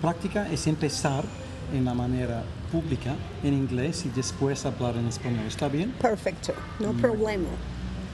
[0.00, 1.24] práctica es empezar
[1.72, 2.42] en la manera
[2.72, 5.44] pública en inglés y después hablar en español.
[5.46, 5.90] ¿Está bien?
[6.00, 7.48] Perfecto, no problema.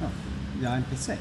[0.03, 1.19] Oh, ya empecé.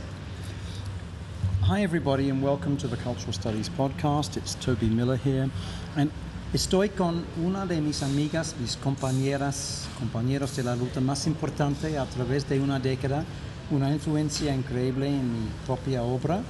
[1.68, 4.36] Hi, everybody, and welcome to the Cultural Studies podcast.
[4.38, 5.50] It's Toby Miller here,
[5.96, 6.10] and
[6.54, 12.06] estoy con una de mis amigas, mis compañeras, compañeros de la lucha más importante a
[12.06, 13.24] través de una década,
[13.70, 16.42] una influencia increíble en mi propia obra.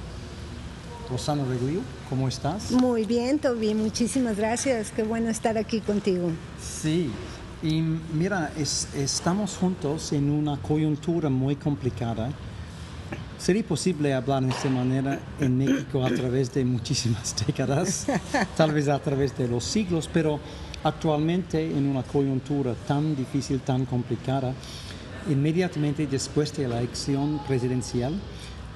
[1.10, 2.70] Rosana Reguillo, ¿cómo estás?
[2.72, 4.90] Muy bien, Toby, muchísimas gracias.
[4.90, 6.30] Qué bueno estar aquí contigo.
[6.60, 7.10] Sí,
[7.62, 12.30] y mira, es- estamos juntos en una coyuntura muy complicada.
[13.38, 18.06] ¿Sería posible hablar de esta manera en México a través de muchísimas décadas?
[18.56, 20.40] Tal vez a través de los siglos, pero
[20.82, 24.54] actualmente en una coyuntura tan difícil, tan complicada,
[25.28, 28.14] inmediatamente después de la elección presidencial,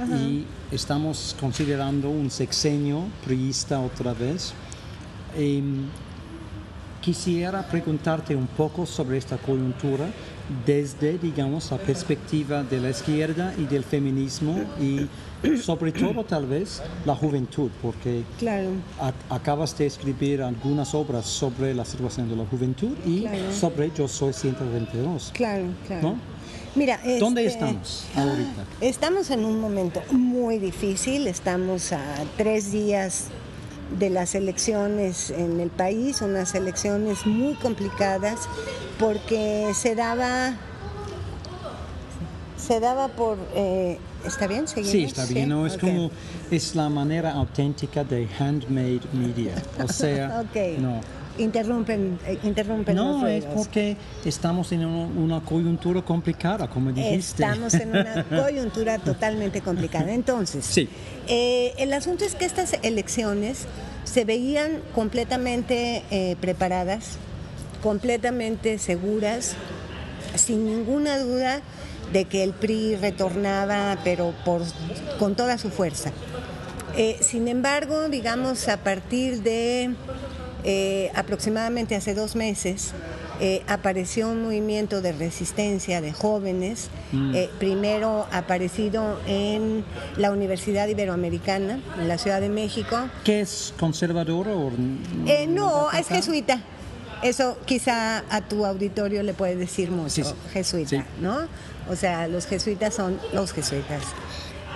[0.06, 4.52] y estamos considerando un sexenio priista otra vez.
[5.36, 5.86] Em,
[7.00, 10.06] Quisiera preguntarte un poco sobre esta coyuntura
[10.66, 15.06] desde, digamos, la perspectiva de la izquierda y del feminismo y
[15.58, 18.70] sobre todo tal vez la juventud, porque Claro.
[19.30, 23.52] acabas de escribir algunas obras sobre la situación de la juventud y Claro.
[23.52, 25.30] sobre Yo Soy 122.
[25.34, 26.02] Claro, claro.
[26.02, 26.37] ¿No?
[26.74, 28.64] Mira, ¿Dónde este, estamos ahorita?
[28.80, 32.00] Estamos en un momento muy difícil, estamos a
[32.36, 33.26] tres días
[33.98, 38.48] de las elecciones en el país, unas elecciones muy complicadas
[38.98, 40.54] porque se daba
[42.56, 44.68] se daba por eh, ¿está bien?
[44.68, 44.92] ¿Seguimos?
[44.92, 45.66] Sí, está bien, ¿no?
[45.66, 46.10] Es como,
[46.50, 49.54] es la manera auténtica de handmade media.
[49.82, 50.78] O sea, Ok.
[50.78, 51.00] no.
[51.38, 57.42] Interrumpen, eh, interrumpen No, los es porque estamos en una, una coyuntura complicada, como dijiste.
[57.44, 60.12] Estamos en una coyuntura totalmente complicada.
[60.12, 60.88] Entonces, Sí.
[61.28, 63.66] eh, el asunto es que estas elecciones
[64.04, 67.16] se veían completamente eh, preparadas,
[67.82, 69.54] completamente seguras,
[70.34, 71.60] sin ninguna duda
[72.12, 74.62] de que el PRI retornaba, pero por,
[75.18, 76.10] con toda su fuerza.
[76.96, 79.94] Eh, sin embargo, digamos, a partir de
[80.64, 82.92] eh, aproximadamente hace dos meses,
[83.40, 86.88] eh, apareció un movimiento de resistencia de jóvenes,
[87.34, 89.84] eh, primero aparecido en
[90.16, 92.96] la Universidad Iberoamericana, en la Ciudad de México.
[93.24, 94.72] ¿Qué es conservador o
[95.26, 96.60] Eh, no, es jesuita.
[97.22, 100.34] Eso quizá a tu auditorio le puede decir mucho, Sí, sí.
[100.52, 101.02] jesuita, Sí.
[101.20, 101.38] ¿no?
[101.90, 104.02] O sea, los jesuitas son los jesuitas.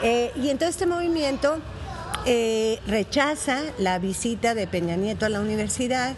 [0.02, 1.58] Eh, y entonces este movimiento
[2.26, 6.14] eh, rechaza la visita de Peña Nieto a la universidad.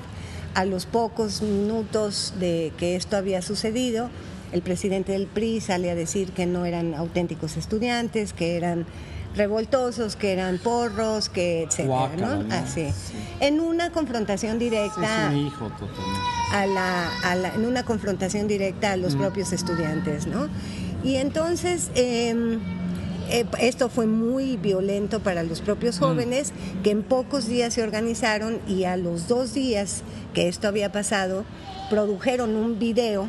[0.54, 4.08] A los pocos minutos de que esto había sucedido,
[4.52, 8.86] el presidente del PRI sale a decir que no eran auténticos estudiantes, que eran
[9.34, 11.88] revoltosos, que eran porros, que etcétera.
[12.52, 12.86] Así.
[12.92, 13.14] Sí.
[13.40, 16.20] En una confrontación directa Es un hijo totalmente.
[16.52, 20.48] a la, a la- en una confrontación directa a los propios estudiantes, ¿no?
[21.02, 22.58] Y entonces eh,
[23.58, 26.52] esto fue muy violento para los propios jóvenes
[26.82, 30.02] que en pocos días se organizaron y a los dos días
[30.34, 31.44] que esto había pasado
[31.90, 33.28] produjeron un video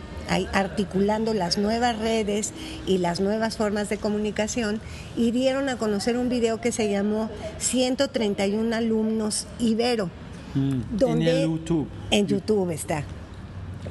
[0.53, 2.51] articulando las nuevas redes
[2.87, 4.81] y las nuevas formas de comunicación
[5.15, 7.29] y dieron a conocer un video que se llamó
[7.59, 10.09] 131 alumnos Ibero.
[10.55, 11.87] Mm, donde- en YouTube.
[12.11, 13.03] En YouTube está.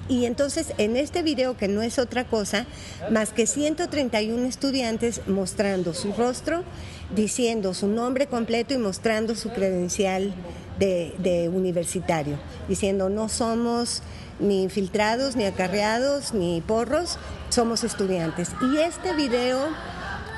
[0.09, 2.67] Y entonces en este video, que no es otra cosa,
[3.11, 6.63] más que 131 estudiantes mostrando su rostro,
[7.15, 10.35] diciendo su nombre completo y mostrando su credencial
[10.79, 12.37] de, universitario,
[12.69, 14.03] diciendo no somos
[14.41, 17.19] ni infiltrados, ni acarreados, ni porros,
[17.49, 18.51] somos estudiantes.
[18.61, 19.69] Y este video,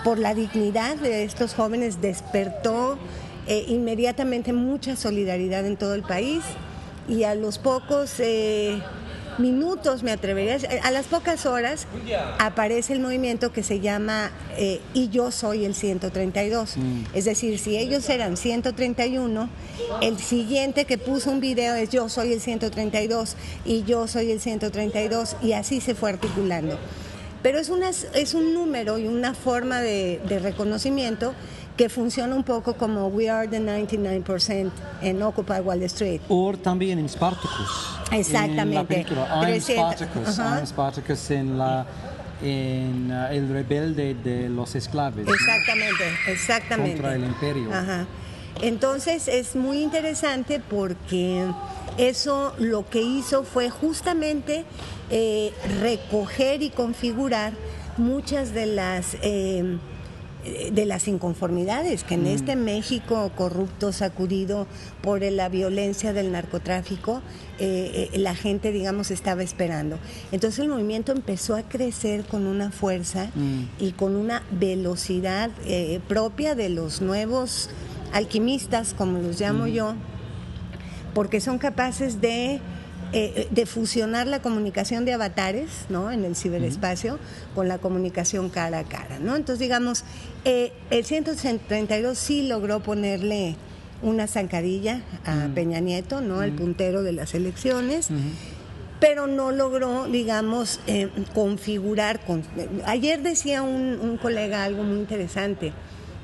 [0.04, 2.98] por la dignidad de estos jóvenes, despertó
[3.46, 6.42] eh, inmediatamente mucha solidaridad en todo el país
[7.08, 8.82] y a los pocos eh,
[9.38, 11.86] minutos, me atrevería a las pocas horas,
[12.38, 16.76] aparece el movimiento que se llama eh, Y yo soy el 132.
[17.14, 19.48] Es decir, si ellos eran 131,
[20.02, 24.40] el siguiente que puso un video es Yo soy el 132 y yo soy el
[24.40, 26.78] 132 y así se fue articulando.
[27.42, 31.32] Pero es, una, es un número y una forma de, de reconocimiento
[31.76, 34.70] que funciona un poco como We Are the 99%
[35.02, 36.20] en Occupy Wall Street.
[36.28, 37.98] O también en Spartacus.
[38.12, 38.62] Exactamente.
[38.62, 40.38] En la película I'm 300, Spartacus.
[40.38, 41.86] I'm Spartacus en, la,
[42.42, 45.24] en uh, El rebelde de los esclavos.
[45.24, 45.34] ¿no?
[45.34, 46.92] Exactamente, exactamente.
[46.92, 47.72] Contra el imperio.
[47.72, 48.06] Ajá.
[48.62, 51.44] Entonces es muy interesante porque
[51.98, 54.64] eso lo que hizo fue justamente
[55.10, 55.52] eh,
[55.82, 57.52] recoger y configurar
[57.98, 59.76] muchas de las eh,
[60.72, 62.26] de las inconformidades que en Mm.
[62.26, 64.66] este México corrupto, sacudido
[65.02, 67.22] por la violencia del narcotráfico,
[67.58, 69.98] eh, eh, la gente, digamos, estaba esperando.
[70.32, 73.62] Entonces el movimiento empezó a crecer con una fuerza Mm.
[73.78, 77.70] y con una velocidad eh, propia de los nuevos
[78.12, 79.94] alquimistas, como los llamo yo,
[81.14, 82.60] porque son capaces de,
[83.18, 86.12] eh, de fusionar la comunicación de avatares ¿no?
[86.12, 87.18] en el ciberespacio
[87.54, 89.18] con la comunicación cara a cara.
[89.18, 89.36] ¿no?
[89.36, 90.04] Entonces, digamos,
[90.44, 93.56] eh, el 132 sí logró ponerle
[94.02, 96.42] una zancadilla a Peña Nieto, ¿no?
[96.42, 98.08] el puntero de las elecciones.
[99.00, 102.20] Pero no logró, digamos, eh, configurar.
[102.20, 102.42] Con...
[102.84, 105.72] Ayer decía un, un colega algo muy interesante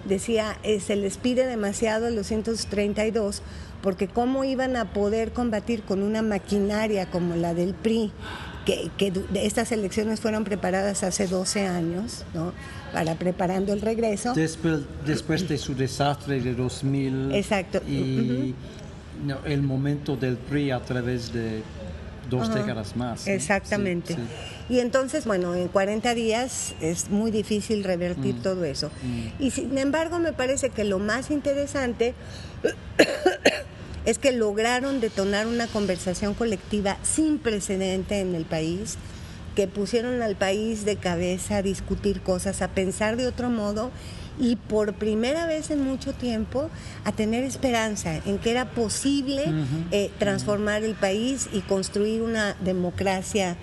[0.05, 3.43] decía, eh, se les pide demasiado a los 132
[3.83, 8.13] porque cómo iban a poder combatir con una maquinaria como la del PRI,
[8.65, 8.91] que,
[9.35, 12.53] estas elecciones fueron preparadas hace 12 años, ¿no?
[12.93, 14.35] Para preparando el regreso.
[14.35, 17.83] Después, después de su desastre de 2000 Exacto.
[17.89, 18.55] y
[19.27, 21.63] no, el momento del PRI a través de
[22.33, 22.59] dos Ajá.
[22.59, 23.29] décadas más.
[23.29, 24.15] Exactamente.
[24.17, 24.21] Sí,
[24.69, 24.75] sí.
[24.75, 28.43] Y entonces, bueno, en 40 días es muy difícil revertir Mm.
[28.43, 28.91] todo eso.
[29.39, 32.15] Y sin embargo, me parece que lo más interesante
[34.05, 38.97] es que lograron detonar una conversación colectiva sin precedente en el país,
[39.55, 43.91] que pusieron al país de cabeza a discutir cosas, a pensar de otro modo
[44.39, 46.71] y por primera vez en mucho tiempo
[47.05, 49.45] a tener esperanza en que era posible
[49.91, 53.57] eh, transformar el país y construir una democracia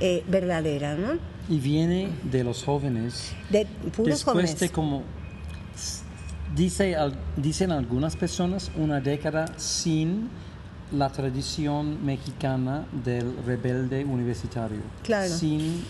[0.00, 1.18] eh, verdadera, ¿no?
[1.48, 3.32] Y viene de los jóvenes.
[3.50, 4.58] De puros Después jóvenes.
[4.58, 5.04] de como
[6.54, 6.96] dice,
[7.36, 10.28] dicen algunas personas una década sin
[10.92, 15.28] la tradición mexicana del rebelde universitario, Claro.
[15.32, 15.82] sin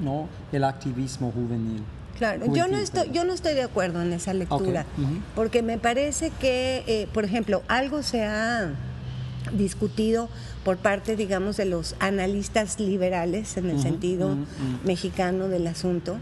[0.00, 1.82] no el activismo juvenil.
[2.16, 4.86] Claro, yo no estoy, yo no estoy de acuerdo en esa lectura,
[5.34, 8.70] porque me parece que, eh, por ejemplo, algo se ha
[9.52, 10.28] discutido
[10.64, 14.36] por parte, digamos, de los analistas liberales en el sentido
[14.84, 16.18] mexicano del asunto,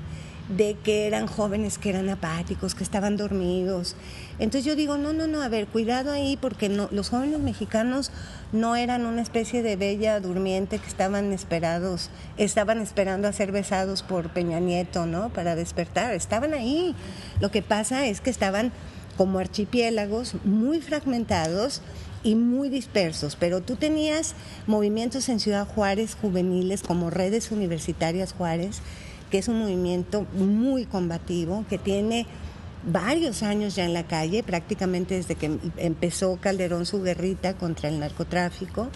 [0.48, 3.96] de que eran jóvenes que eran apáticos, que estaban dormidos.
[4.38, 8.10] Entonces yo digo, no, no, no, a ver, cuidado ahí, porque no, los jóvenes mexicanos
[8.52, 14.02] no eran una especie de bella durmiente que estaban esperados, estaban esperando a ser besados
[14.02, 15.30] por Peña Nieto, ¿no?
[15.30, 16.94] Para despertar, estaban ahí.
[17.40, 18.72] Lo que pasa es que estaban
[19.16, 21.80] como archipiélagos muy fragmentados
[22.22, 24.34] y muy dispersos, pero tú tenías
[24.66, 28.80] movimientos en Ciudad Juárez juveniles como Redes Universitarias Juárez,
[29.34, 32.24] que es un movimiento muy combativo, que tiene
[32.86, 37.98] varios años ya en la calle, prácticamente desde que empezó Calderón su guerrita contra el
[37.98, 38.90] narcotráfico.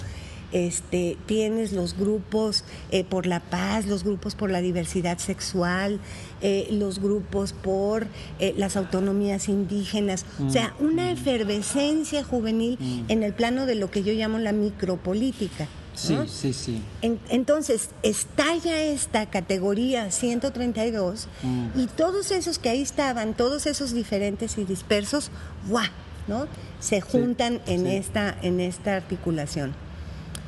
[0.52, 2.62] Este, tienes los grupos
[2.92, 5.98] eh, por la paz, los grupos por la diversidad sexual,
[6.40, 8.06] eh, los grupos por
[8.38, 14.04] eh, las autonomías indígenas, o sea, una efervescencia juvenil en el plano de lo que
[14.04, 15.66] yo llamo la micropolítica.
[15.98, 16.26] Sí, ¿no?
[16.28, 16.80] sí, sí.
[17.02, 21.66] En- entonces, estalla esta categoría 132 Mm.
[21.80, 25.30] y todos esos que ahí estaban, todos esos diferentes y dispersos,
[25.68, 25.86] ¡guau!
[26.28, 26.46] ¿no?
[26.78, 27.96] Se juntan en, sí.
[27.96, 29.74] esta, en esta articulación.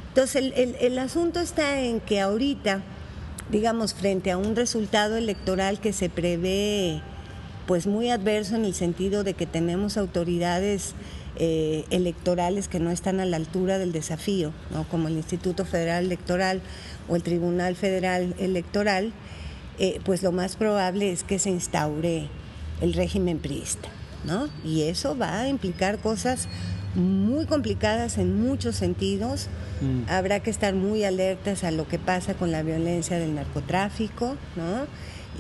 [0.09, 2.83] Entonces, el, el- el asunto está en que ahorita,
[3.51, 7.01] digamos, frente a un resultado electoral que se prevé
[7.67, 10.95] pues muy adverso en el sentido de que tenemos autoridades
[11.43, 14.87] eh, electorales que no están a la altura del desafío, ¿no?
[14.91, 16.61] como el Instituto Federal Electoral
[17.09, 19.15] o el Tribunal Federal Electoral,
[19.79, 22.29] eh, pues lo más probable es que se instaure
[22.83, 23.89] el régimen priista,
[24.27, 24.51] ¿no?
[24.67, 26.47] Y eso va a implicar cosas
[26.95, 29.49] muy complicadas en muchos sentidos.
[29.81, 30.11] Mm.
[30.11, 34.87] Habrá que estar muy alertas a lo que pasa con la violencia del narcotráfico, ¿no?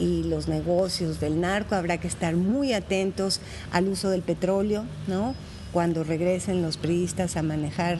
[0.02, 5.34] Y los negocios del narco, habrá que estar muy atentos al uso del petróleo, ¿no?
[5.72, 7.98] Cuando regresen los priistas a manejar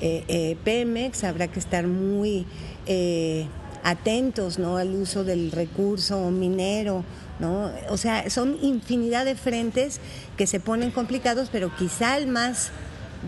[0.00, 2.46] eh, eh, Pemex, habrá que estar muy
[2.86, 3.46] eh,
[3.84, 4.76] atentos ¿no?
[4.76, 7.04] al uso del recurso minero,
[7.38, 7.70] ¿no?
[7.88, 10.00] O sea, son infinidad de frentes
[10.36, 12.70] que se ponen complicados, pero quizá el más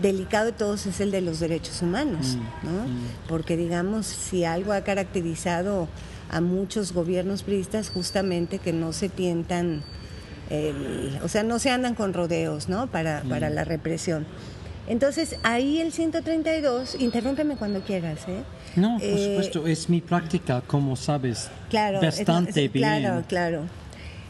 [0.01, 2.87] delicado de todos es el de los derechos humanos, ¿no?
[3.27, 5.87] Porque digamos, si algo ha caracterizado
[6.31, 9.83] a muchos gobiernos priistas, justamente que no se tientan,
[10.49, 12.87] el- o sea, no se andan con rodeos, ¿no?
[12.87, 14.25] Para, para la represión.
[14.87, 18.43] Entonces, ahí el 132, interrúmpeme cuando quieras, ¿eh?
[18.75, 22.83] No, por Eh, supuesto, es mi práctica, como sabes, Claro, bastante es- bien.
[23.01, 23.61] Claro, claro.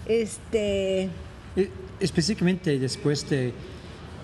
[0.05, 1.09] Este,
[1.55, 3.53] Eh, Específicamente después de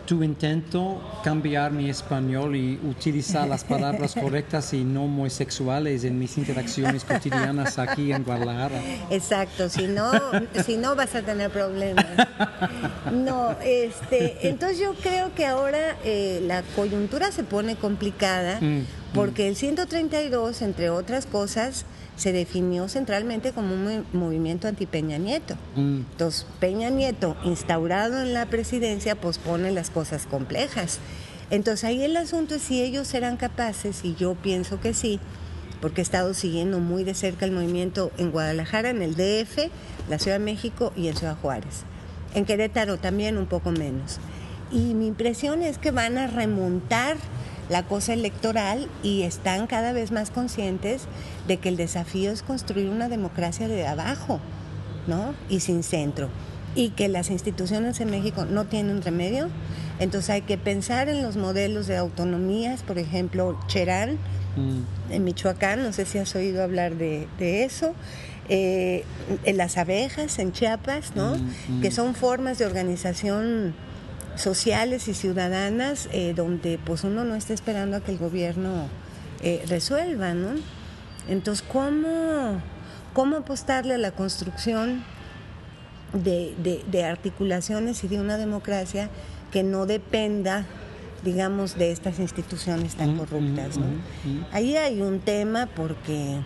[0.09, 6.17] tu intento cambiar mi español y utilizar las palabras correctas y no muy sexuales en
[6.17, 8.81] mis interacciones cotidianas aquí en Guadalajara.
[9.11, 10.11] Exacto, si no,
[10.65, 12.07] si no vas a tener problemas.
[13.13, 19.43] No, este, entonces yo creo que ahora eh, la coyuntura se pone complicada mm, porque
[19.43, 19.49] mm.
[19.49, 21.85] el 132, entre otras cosas,
[22.19, 25.55] se definió centralmente como un movimiento anti-Peña Nieto.
[25.77, 26.01] Mm.
[26.11, 30.99] Entonces, Peña Nieto, instaurado en la presidencia, pospone las cosas complejas.
[31.49, 35.21] Entonces, ahí el asunto es si ellos serán capaces, y yo pienso que sí,
[35.79, 39.71] porque he estado siguiendo muy de cerca el movimiento en Guadalajara, en el DF,
[40.09, 41.83] la Ciudad de México y en Ciudad Juárez.
[42.35, 44.19] En Querétaro también un poco menos.
[44.71, 47.15] Y mi impresión es que van a remontar
[47.69, 51.03] la cosa electoral y están cada vez más conscientes
[51.47, 54.39] de que el desafío es construir una democracia de abajo,
[55.07, 55.35] ¿no?
[55.49, 56.29] Y sin centro.
[56.75, 59.49] Y que las instituciones en México no tienen remedio.
[59.99, 64.17] Entonces hay que pensar en los modelos de autonomías, por ejemplo, Cherán,
[64.55, 65.13] mm.
[65.13, 67.93] en Michoacán, no sé si has oído hablar de, eso.
[68.51, 69.03] Eh,
[69.43, 71.35] en las abejas en Chiapas, ¿no?
[71.35, 71.81] Mm, mm.
[71.81, 73.75] Que son formas de organización
[74.35, 78.87] sociales y ciudadanas eh, donde pues uno no está esperando a que el gobierno
[79.41, 80.51] eh, resuelva, ¿no?
[81.27, 82.61] Entonces, ¿cómo,
[83.13, 85.03] ¿cómo apostarle a la construcción
[86.13, 89.09] de, articulaciones y de una democracia
[89.51, 90.65] que no dependa
[91.23, 93.77] digamos, de estas instituciones tan corruptas.
[93.77, 93.87] ¿no?
[94.53, 96.37] Ahí hay un tema porque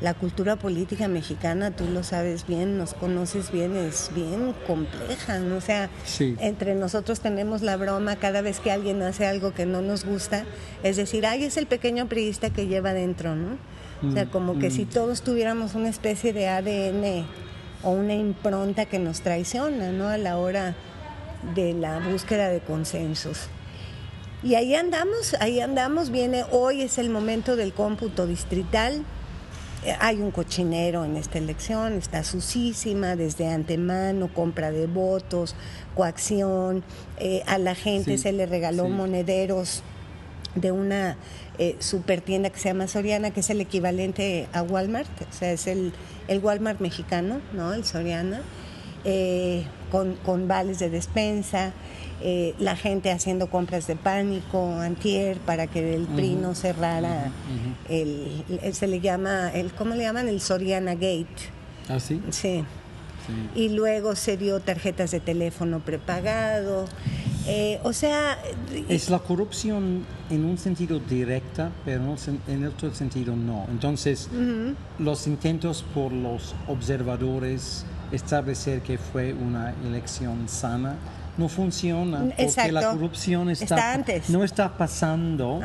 [0.00, 5.56] la cultura política mexicana, tú lo sabes bien, nos conoces bien, es bien compleja, ¿no?
[5.56, 5.88] O sea,
[6.18, 10.44] entre nosotros tenemos la broma cada vez que alguien hace algo que no nos gusta,
[10.82, 13.56] es decir, ay, es el pequeño priista que lleva dentro, ¿no?
[14.06, 14.88] O sea, mm, como que si mm.
[14.88, 17.26] todos tuviéramos una especie de ADN
[17.82, 20.08] o una impronta que nos traiciona, ¿no?
[20.08, 20.74] A la hora
[21.54, 23.48] de la búsqueda de consensos.
[24.42, 29.02] Y ahí andamos, ahí andamos, viene, hoy es el momento del cómputo distrital,
[30.00, 35.54] hay un cochinero en esta elección, está susísima desde antemano, compra de votos,
[35.94, 36.82] coacción,
[37.18, 39.82] eh, a la gente se le regaló monederos
[40.54, 41.16] de una
[41.58, 45.52] eh, super tienda que se llama Soriana, que es el equivalente a Walmart, o sea,
[45.52, 45.92] es el,
[46.28, 47.72] el Walmart mexicano, ¿no?
[47.72, 48.40] El Soriana,
[49.04, 51.72] eh, con, con vales de despensa.
[52.22, 57.30] Eh, la gente haciendo compras de pánico, antier, para que el PRI no cerrara,
[57.90, 58.42] el,
[58.72, 60.28] se le llama, el, ¿cómo le llaman?
[60.28, 61.26] El Soriana Gate.
[61.88, 62.22] ¿Ah, sí?
[62.30, 62.64] Sí.
[63.54, 66.86] Y luego se dio tarjetas de teléfono prepagado.
[67.46, 68.38] Eh, o sea...
[68.88, 72.16] Es la corrupción en un sentido directa, pero
[72.48, 73.66] en otro sentido no.
[73.68, 74.28] Entonces,
[74.98, 80.96] los intentos por los observadores establecer que fue una elección sana
[81.36, 85.60] no funciona porque la corrupción está, no está pasando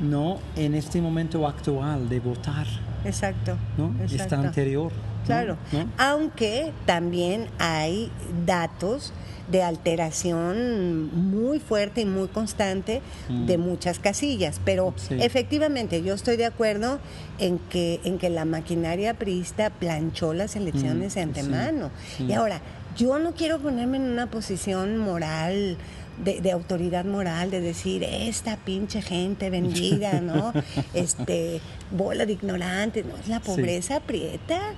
[0.00, 2.66] no en este momento actual de votar
[3.04, 3.94] exacto, ¿no?
[4.04, 4.92] está anterior
[5.24, 5.56] claro.
[5.98, 8.10] Aunque también hay
[8.46, 9.12] datos
[9.50, 13.60] de alteración muy fuerte y muy constante de mm.
[13.60, 14.60] muchas casillas.
[14.64, 16.98] Pero efectivamente yo estoy de acuerdo
[17.38, 21.90] en que, en que la maquinaria priista planchó las elecciones mm, de antemano.
[22.18, 22.60] Y ahora,
[22.96, 25.76] yo no quiero ponerme en una posición moral.
[26.16, 30.54] De, autoridad moral, de decir, esta pinche gente vendida, ¿no?
[30.94, 31.60] Este,
[31.90, 33.12] bola de ignorantes, ¿no?
[33.28, 34.72] La pobreza aprieta,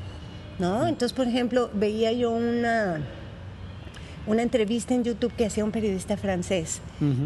[0.59, 0.89] ¿no?
[0.89, 3.03] Entonces, por ejemplo, veía yo una,
[4.27, 6.81] una entrevista en YouTube que hacía un periodista francés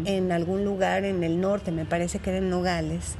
[0.05, 3.15] en algún lugar en el norte, me parece que era en Nogales,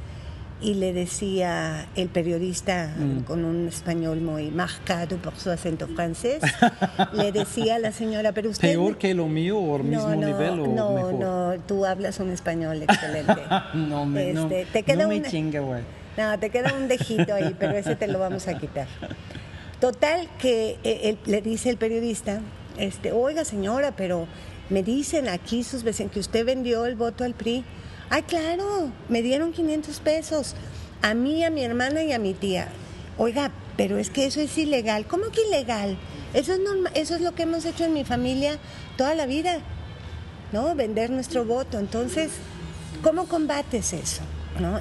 [0.64, 3.24] y le decía el periodista mm.
[3.24, 6.42] con un español muy marcado por su acento francés,
[7.12, 8.70] le decía a la señora, pero usted...
[8.70, 11.14] ¿Peor que lo mío o al mismo nivel o no, mejor?
[11.14, 13.42] No, tú hablas un español excelente.
[13.74, 15.82] no, me, no, este, te queda me chinga, güey.
[16.16, 18.86] No, te queda un dejito ahí, pero ese te lo vamos a quitar.
[19.80, 22.40] Total que eh, le dice el periodista,
[22.78, 24.26] este, oiga señora, pero
[24.70, 27.64] me dicen aquí sus vecinos que usted vendió el voto al PRI.
[28.10, 30.54] Ay, claro, me dieron 500 pesos.
[31.02, 32.68] A mí, a mi hermana y a mi tía.
[33.18, 35.06] Oiga, pero es que eso es ilegal.
[35.06, 35.96] ¿Cómo que ilegal?
[36.32, 36.60] Eso es,
[36.94, 38.58] eso es lo que hemos hecho en mi familia
[38.96, 39.58] toda la vida,
[40.52, 40.74] ¿no?
[40.74, 41.78] Vender nuestro voto.
[41.78, 42.32] Entonces,
[43.02, 44.22] ¿cómo combates eso?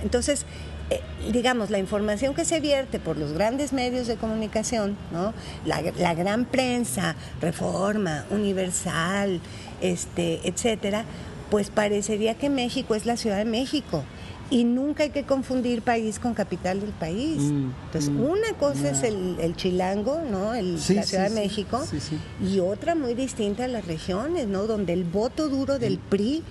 [0.04, 0.46] Entonces,
[0.90, 1.02] eh,
[1.32, 5.34] digamos, la información que se vierte por los grandes medios de comunicación, ¿no?
[5.66, 9.40] la, gran prensa, Reforma, Universal,
[9.82, 11.06] este, etcétera,
[11.54, 14.04] pues parecería que México es la Ciudad de México
[14.50, 17.38] Y nunca hay que confundir país con capital del país.
[17.42, 20.54] Mm, Entonces, mm, una cosa es el, el chilango, ¿no?
[20.56, 22.00] El- Sí, la Ciudad sí, de México, sí,
[22.44, 24.66] y otra muy distinta a las regiones, ¿no?
[24.68, 26.44] Donde el voto duro del PRI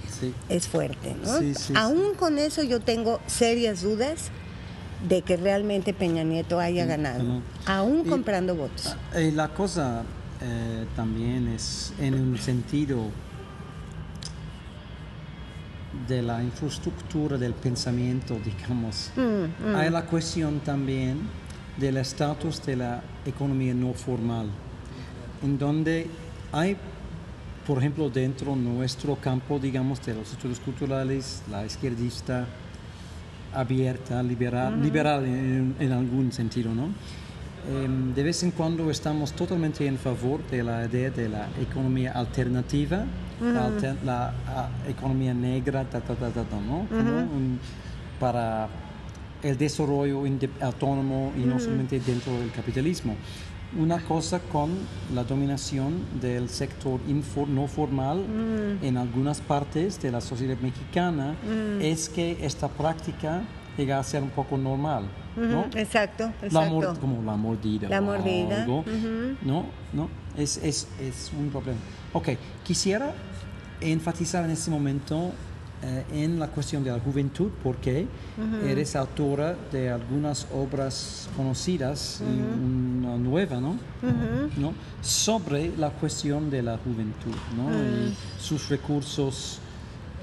[0.49, 1.79] es fuerte, ¿no?
[1.81, 4.31] Aún con eso yo tengo serias dudas
[5.09, 7.43] de que realmente Peña Nieto haya ganado, ujú.
[7.67, 8.87] aún Y- comprando votos.
[9.13, 10.03] Ah, eh, la cosa
[10.41, 12.97] eh, también es en un sentido
[16.09, 19.11] de la infraestructura del pensamiento, digamos.
[19.17, 19.75] Mm, mm.
[19.77, 21.21] Hay la cuestión también
[21.77, 24.49] del estatus de la economía no formal,
[25.43, 26.07] en donde
[26.51, 26.77] hay,
[27.67, 32.47] por ejemplo, dentro de nuestro campo, digamos, de los estudios culturales, la izquierdista
[33.55, 36.89] abierta, liberal, liberal en, en algún sentido, ¿no?
[37.71, 42.11] Em, de vez en cuando estamos totalmente en favor de la idea de la economía
[42.13, 43.05] alternativa,
[43.41, 44.35] la, alter- la,
[44.89, 46.87] economía negra, ta, ta, ta, ¿no?
[47.23, 47.59] Un-
[48.19, 48.69] para
[49.43, 50.23] el desarrollo
[50.61, 53.17] autónomo y no solamente dentro del capitalismo.
[53.79, 54.71] Una cosa con
[55.15, 58.23] la dominación del sector infor- no formal
[58.83, 61.35] en algunas partes de la sociedad mexicana
[61.81, 63.43] es que esta práctica
[63.77, 65.05] llega a ser un poco normal,
[65.37, 65.65] ¿no?
[65.75, 66.71] Exacto, La exacto.
[66.75, 67.89] mor- como la mordida.
[67.89, 68.85] La o mordida, algo.
[69.43, 71.79] No, no, es, es, es un problema.
[72.13, 72.29] Ok,
[72.65, 73.13] quisiera
[73.81, 75.33] enfatizar en este momento
[75.85, 78.07] eh, en la cuestión de la juventud porque
[78.65, 82.41] eres autora de algunas obras conocidas y
[83.05, 83.77] una nueva, ¿no?
[84.59, 84.75] ¿no?
[85.01, 87.73] Sobre la cuestión de la juventud, ¿no?
[87.73, 89.59] Y sus recursos,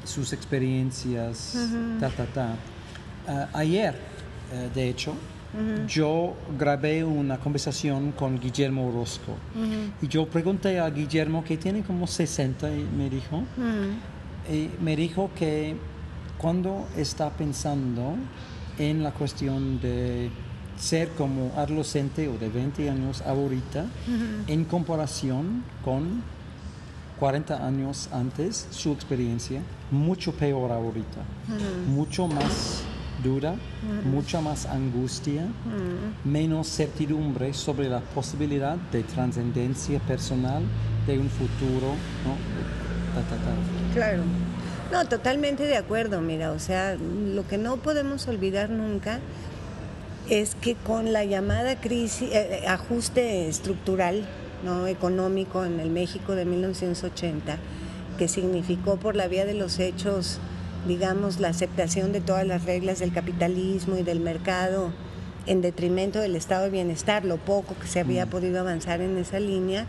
[0.06, 1.58] sus experiencias,
[2.00, 2.56] ta, ta, ta.
[3.32, 3.94] Ah, ayer,
[4.52, 5.14] eh, de hecho,
[5.88, 9.36] yo grabé una conversación con Guillermo Orozco.
[10.02, 13.44] Y yo pregunté a Guillermo que tiene como 60 y me dijo,
[14.52, 15.76] y me dijo que
[16.40, 18.16] cuando está pensando
[18.80, 20.32] en la cuestión de
[20.78, 23.86] ser como adolescente o de 20 años ahorita,
[24.48, 26.24] en comparación con
[27.20, 31.22] 40 años antes, su experiencia, mucho peor ahorita,
[31.88, 32.84] mucho más
[33.24, 33.56] dura,
[34.06, 35.48] mucha más angustia,
[36.24, 40.64] menos certidumbre sobre la posibilidad de trascendencia personal
[41.08, 41.96] de un futuro,
[42.26, 42.36] ¿no?
[43.14, 43.94] Ta, ta, ta.
[43.94, 44.24] Claro.
[44.92, 49.20] No, totalmente de acuerdo, mira, o sea, lo que no podemos olvidar nunca
[50.30, 54.26] es que con la llamada crisis, eh, ajuste estructural,
[54.64, 57.58] no económico en el México de 1980,
[58.18, 60.40] que significó por la vía de los hechos,
[60.90, 64.92] digamos, la aceptación de todas las reglas del capitalismo y del mercado
[65.46, 69.40] en detrimento del estado de bienestar, lo poco que se había podido avanzar en esa
[69.40, 69.86] línea,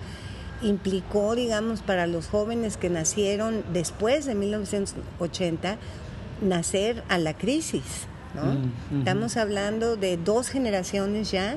[0.62, 5.78] implicó, digamos, para los jóvenes que nacieron después de 1980,
[6.42, 8.06] nacer a la crisis.
[8.34, 8.44] ¿No?
[8.44, 8.98] Mm, ujú.
[8.98, 11.56] Estamos hablando de dos generaciones ya,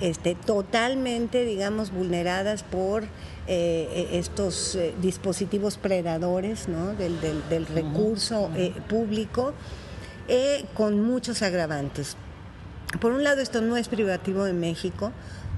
[0.00, 3.08] este, totalmente, digamos, vulneradas por eh,
[3.46, 6.94] eh, estos eh, dispositivos predadores ¿no?
[6.94, 9.52] del, del- del recurso eh, público,
[10.28, 12.16] eh, con muchos agravantes.
[13.00, 15.12] Por un lado, esto no es privativo de México,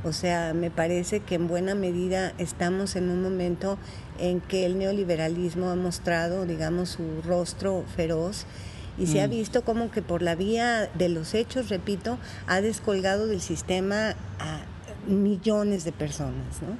[0.04, 3.76] o sea, me parece que en buena medida estamos en un momento
[4.18, 8.46] en que el neoliberalismo ha mostrado, digamos, su rostro feroz
[8.98, 13.26] y se ha visto como que por la vía de los hechos, repito, ha descolgado
[13.26, 14.60] del sistema a
[15.06, 16.76] millones de personas, ¿no?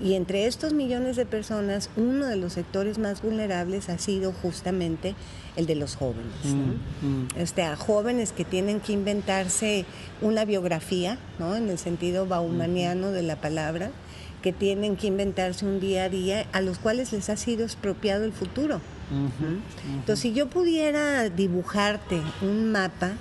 [0.00, 5.14] Y entre estos millones de personas, uno de los sectores más vulnerables ha sido justamente
[5.54, 6.44] el de los jóvenes.
[6.44, 6.74] ¿no?
[7.06, 7.28] Mm, mm.
[7.36, 9.84] este, a jóvenes que tienen que inventarse
[10.20, 11.54] una biografía, ¿no?
[11.54, 13.92] en el sentido baumaniano de la palabra,
[14.42, 18.24] que tienen que inventarse un día a día, a los cuales les ha sido expropiado
[18.24, 18.80] el futuro.
[19.10, 23.12] Entonces, si yo pudiera dibujarte un mapa,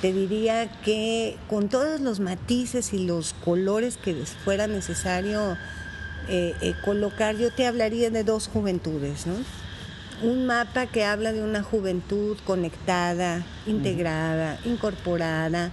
[0.00, 4.14] te diría que con todos los matices y los colores que
[4.44, 5.56] fuera necesario
[6.28, 9.34] eh, eh, colocar, yo te hablaría de dos juventudes, ¿no?
[10.22, 15.70] Un mapa que habla de una juventud conectada, integrada, incorporada,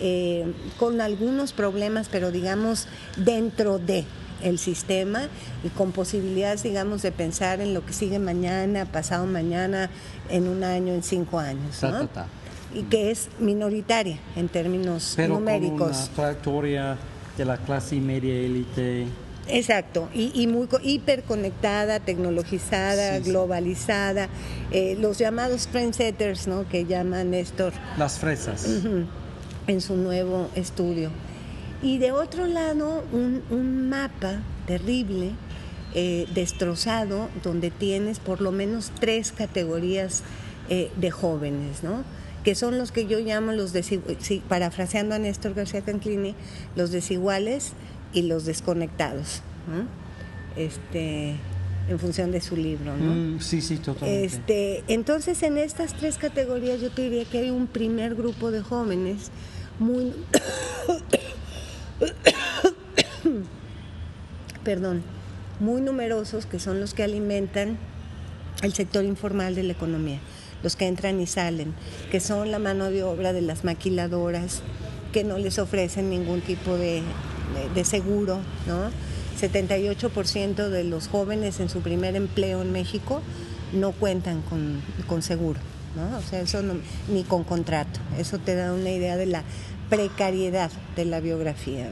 [0.00, 4.04] eh, con algunos problemas, pero digamos dentro de
[4.42, 5.28] el sistema
[5.64, 9.90] y con posibilidades, digamos, de pensar en lo que sigue mañana, pasado mañana,
[10.30, 12.06] en un año, en cinco años, Ta, ¿no?
[12.06, 12.26] ta, ta.
[12.74, 16.10] Y que es minoritaria en términos Pero con una numéricos.
[16.14, 16.96] trayectoria
[17.38, 19.06] de la clase media élite.
[19.48, 23.30] Exacto, y, y muy co- hiperconectada, tecnologizada, Sí, sí.
[23.30, 24.28] globalizada,
[24.72, 26.68] eh, los llamados trendsetters, ¿no?
[26.68, 28.66] Que llama Néstor Las fresas.
[28.66, 29.04] Ujú,
[29.68, 31.10] en su nuevo estudio.
[31.82, 35.32] Y de otro lado, un, un mapa terrible,
[35.94, 40.22] eh, destrozado, donde tienes por lo menos tres categorías
[40.68, 42.04] eh, de jóvenes, ¿no?
[42.46, 43.72] que son los que yo llamo los
[44.48, 46.36] parafraseando a Néstor García Canclini,
[46.76, 47.72] los desiguales
[48.12, 49.42] y los desconectados.
[50.54, 51.34] Este,
[51.88, 53.36] en función de su libro, ¿no?
[53.36, 54.24] Mm, sí, sí, totalmente.
[54.24, 58.60] Este, entonces, en estas tres categorías yo te diría que hay un primer grupo de
[58.60, 59.32] jóvenes
[59.80, 60.12] muy...
[64.64, 65.02] perdón,
[65.60, 67.78] muy numerosos que son los que alimentan
[68.62, 70.18] el sector informal de la economía,
[70.62, 71.74] los que entran y salen,
[72.10, 74.62] que son la mano de obra de las maquiladoras,
[75.12, 77.02] que no les ofrecen ningún tipo de,
[77.74, 78.90] de seguro, ¿no?
[79.40, 83.22] 78% de los jóvenes en su primer empleo en México
[83.72, 85.60] no cuentan con, seguro,
[85.94, 86.18] ¿no?
[86.18, 86.62] O sea, eso
[87.08, 88.00] ni con contrato.
[88.18, 89.42] Eso te da una idea de la
[89.88, 91.90] precariedad de la biografía.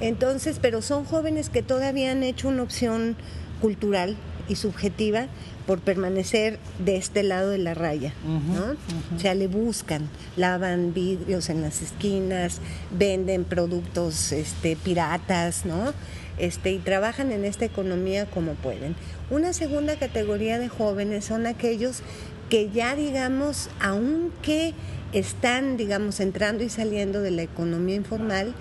[0.00, 3.16] Entonces, pero son jóvenes que todavía han hecho una opción
[3.60, 4.16] cultural
[4.48, 5.26] y subjetiva
[5.66, 8.76] por permanecer de este lado de la raya, ¿no?
[9.16, 12.60] O sea, le buscan, lavan vidrios en las esquinas,
[12.90, 15.92] venden productos este, piratas, ¿no?
[16.38, 18.96] Este, y trabajan en esta economía como pueden.
[19.30, 22.02] Una segunda categoría de jóvenes son aquellos
[22.50, 24.74] que ya, digamos, aunque
[25.12, 28.54] están, digamos, entrando y saliendo de la economía informal,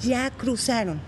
[0.00, 1.00] ya cruzaron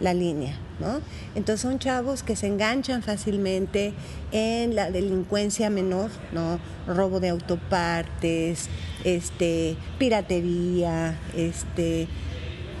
[0.00, 1.00] la línea, ¿no?
[1.34, 3.92] Entonces son chavos que se enganchan fácilmente
[4.32, 6.58] en la delincuencia menor, ¿no?
[6.86, 8.68] Robo de autopartes,
[9.04, 12.08] este, piratería, este,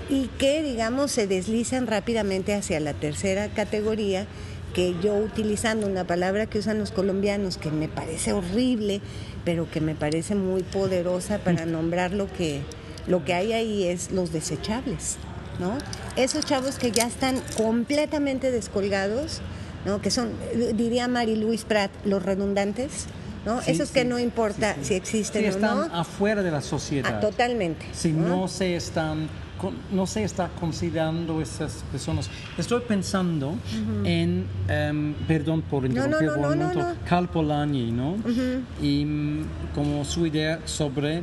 [0.08, 4.26] y que, digamos, se deslizan rápidamente hacia la tercera categoría,
[4.72, 9.00] que yo utilizando una palabra que usan los colombianos, que me parece horrible,
[9.44, 12.62] pero que me parece muy poderosa para nombrar lo que,
[13.06, 15.16] lo que hay ahí es los desechables,
[15.58, 15.76] ¿no?
[16.16, 19.40] Esos chavos que ya están completamente descolgados,
[19.84, 20.00] ¿no?
[20.00, 20.32] Que son,
[20.74, 23.06] diría Mari Luis Prat, los redundantes,
[23.44, 23.60] ¿no?
[23.66, 25.54] Esos que no importa si existen o no.
[25.54, 27.16] están afuera de la sociedad.
[27.16, 27.84] Ah, totalmente.
[27.92, 28.48] Si ¿no?
[28.48, 29.28] se están
[29.92, 32.30] no se está considerando esas personas.
[32.58, 33.54] Estoy pensando
[34.04, 38.16] en, em, perdón por interrumpir por un momento, Cal Polanyi, ¿no?
[38.80, 39.44] Y mm,
[39.74, 41.22] como su idea sobre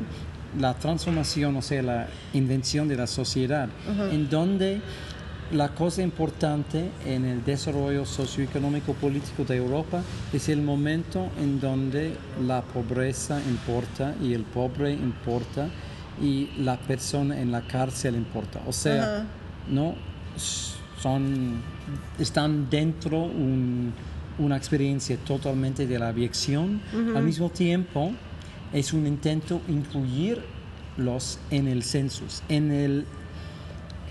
[0.58, 3.70] la transformación, o sea, la invención de la sociedad,
[4.12, 4.82] en donde
[5.52, 12.16] la cosa importante en el desarrollo socioeconómico político de Europa es el momento en donde
[12.46, 15.70] la pobreza importa y el pobre importa
[16.22, 18.62] y la persona en la cárcel importa.
[18.68, 19.26] O sea,
[19.70, 19.96] no
[21.00, 21.62] son
[22.20, 23.94] están dentro un,
[24.38, 26.82] una experiencia totalmente de la aviación.
[27.16, 28.12] Al mismo tiempo,
[28.74, 33.06] es un intento incluirlos en el census, en el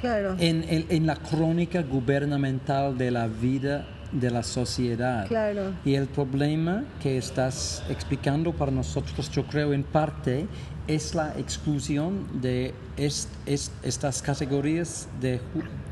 [0.01, 0.37] Claro.
[0.38, 5.27] En, el, en, la crónica gubernamental de la vida de la sociedad.
[5.27, 5.75] Claro.
[5.85, 10.47] Y el problema que estás explicando para nosotros, yo creo en parte,
[10.87, 15.40] es la exclusión de estas categorías de,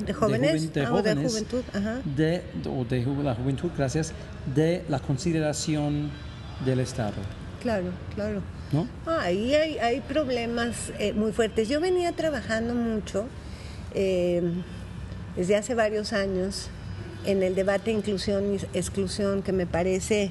[0.05, 1.63] de jóvenes, de, ah, de juventud,
[2.17, 4.13] De, o de la juventud, gracias,
[4.55, 6.11] de la consideración
[6.65, 7.21] del Estado.
[7.61, 8.41] Claro, claro.
[8.73, 8.89] ¿No?
[9.07, 11.69] Ah, ahí hay, hay problemas eh, muy fuertes.
[11.69, 13.27] Yo venía trabajando mucho
[13.95, 14.43] eh,
[15.37, 16.71] desde hace varios años
[17.27, 20.31] en el debate inclusión y exclusión que me parece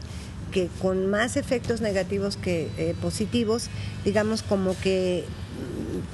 [0.52, 3.70] que con más efectos negativos que eh, positivos,
[4.06, 5.26] digamos como que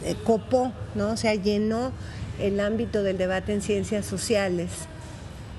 [0.04, 1.12] eh, copó, ¿no?
[1.12, 1.92] O sea, llenó
[2.40, 4.70] el ámbito del debate en ciencias sociales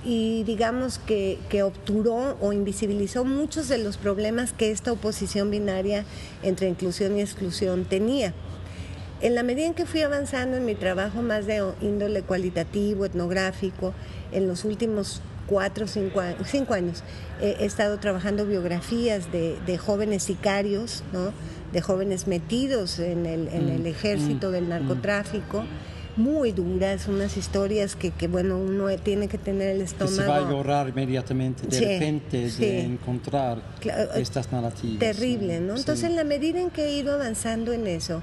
[0.05, 6.05] y digamos que, que, obturó o invisibilizó muchos de los problemas que esta oposición binaria
[6.43, 8.35] entre inclusión y exclusión tenía.
[9.23, 13.95] En la medida en que fui avanzando en mi trabajo más de índole cualitativo, etnográfico,
[14.33, 17.03] en los últimos cuatro, cinco, cinco años
[17.41, 21.33] he estado trabajando biografías de, jóvenes sicarios, ¿no?
[21.73, 24.69] de jóvenes metidos en el, en el mm, ejército mm, del mm.
[24.69, 25.65] narcotráfico.
[26.15, 30.15] Muy duras, unas historias que, que, bueno, uno tiene que tener el estómago.
[30.15, 33.63] Que se va a llorar inmediatamente, de repente, de encontrar
[34.15, 34.99] estas narrativas.
[34.99, 35.75] Terrible, ¿no?
[35.75, 38.21] Entonces, en la medida en que he ido avanzando en eso,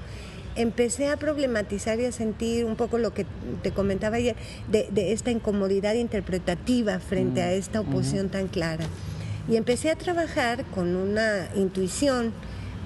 [0.56, 3.26] empecé a problematizar y a sentir un poco lo que
[3.62, 4.36] te comentaba ayer,
[4.70, 8.84] de, esta incomodidad interpretativa frente a mm, esta oposición tan clara.
[9.48, 12.32] Y empecé a trabajar con una intuición,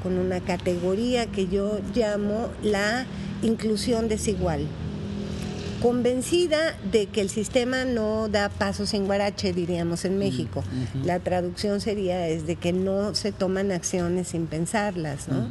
[0.02, 3.06] con una categoría que yo llamo la
[3.42, 4.66] inclusión desigual
[5.84, 10.64] convencida de que el sistema no da pasos sin guarache, diríamos en México.
[11.04, 15.46] La traducción sería es de que no se toman acciones sin pensarlas, ¿no?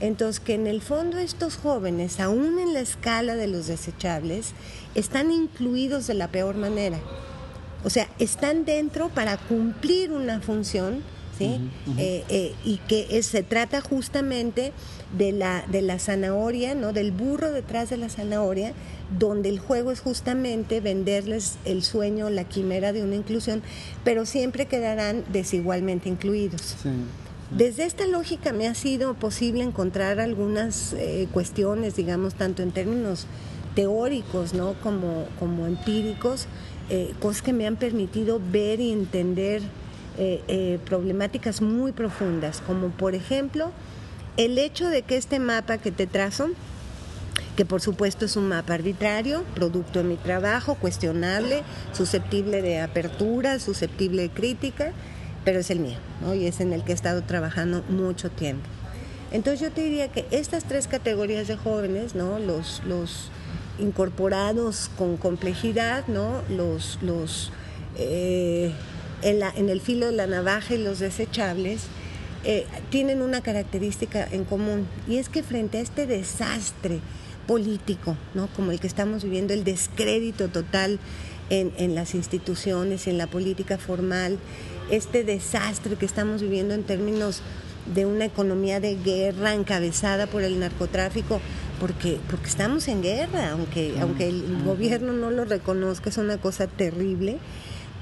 [0.00, 4.54] Entonces, que en el fondo estos jóvenes, aún en la escala de los desechables,
[4.96, 6.98] están incluidos de la peor manera.
[7.84, 11.04] O sea, están dentro para cumplir una función
[11.40, 11.60] ¿sí?
[11.98, 14.72] Eh, eh, y que se trata justamente
[15.16, 16.92] de la, de la zanahoria, ¿no?
[16.92, 18.72] Del burro detrás de la zanahoria,
[19.18, 23.62] donde el juego es justamente venderles el sueño, la quimera de una inclusión,
[24.04, 26.76] pero siempre quedarán desigualmente incluidos.
[27.50, 33.26] Desde esta lógica me ha sido posible encontrar algunas eh, cuestiones, digamos, tanto en términos
[33.74, 34.74] teóricos ¿no?
[34.82, 36.46] como, como empíricos,
[36.90, 39.62] eh, cosas que me han permitido ver y entender
[40.22, 43.72] eh, problemáticas muy profundas, como por ejemplo
[44.36, 46.50] el hecho de que este mapa que te trazo,
[47.56, 53.58] que por supuesto es un mapa arbitrario, producto de mi trabajo, cuestionable, susceptible de apertura,
[53.58, 54.92] susceptible de crítica,
[55.44, 56.34] pero es el mío, ¿no?
[56.34, 58.66] y es en el que he estado trabajando mucho tiempo.
[59.32, 62.38] Entonces yo te diría que estas tres categorías de jóvenes, ¿no?
[62.38, 62.82] los,
[63.78, 66.42] incorporados con complejidad, ¿no?
[66.50, 67.50] los, los
[67.96, 68.72] eh,
[69.22, 71.82] en, la, en, el filo de la navaja y los desechables,
[72.44, 77.00] eh, tienen una característica en común, y es que frente a este desastre
[77.46, 78.48] político, ¿no?
[78.54, 80.98] como el que estamos viviendo, el descrédito total
[81.50, 84.38] en, en las instituciones, en la política formal,
[84.90, 87.42] este desastre que estamos viviendo en términos
[87.94, 91.40] de una economía de guerra encabezada por el narcotráfico,
[91.80, 96.66] porque, porque estamos en guerra, aunque, aunque el gobierno no lo reconozca, es una cosa
[96.66, 97.38] terrible,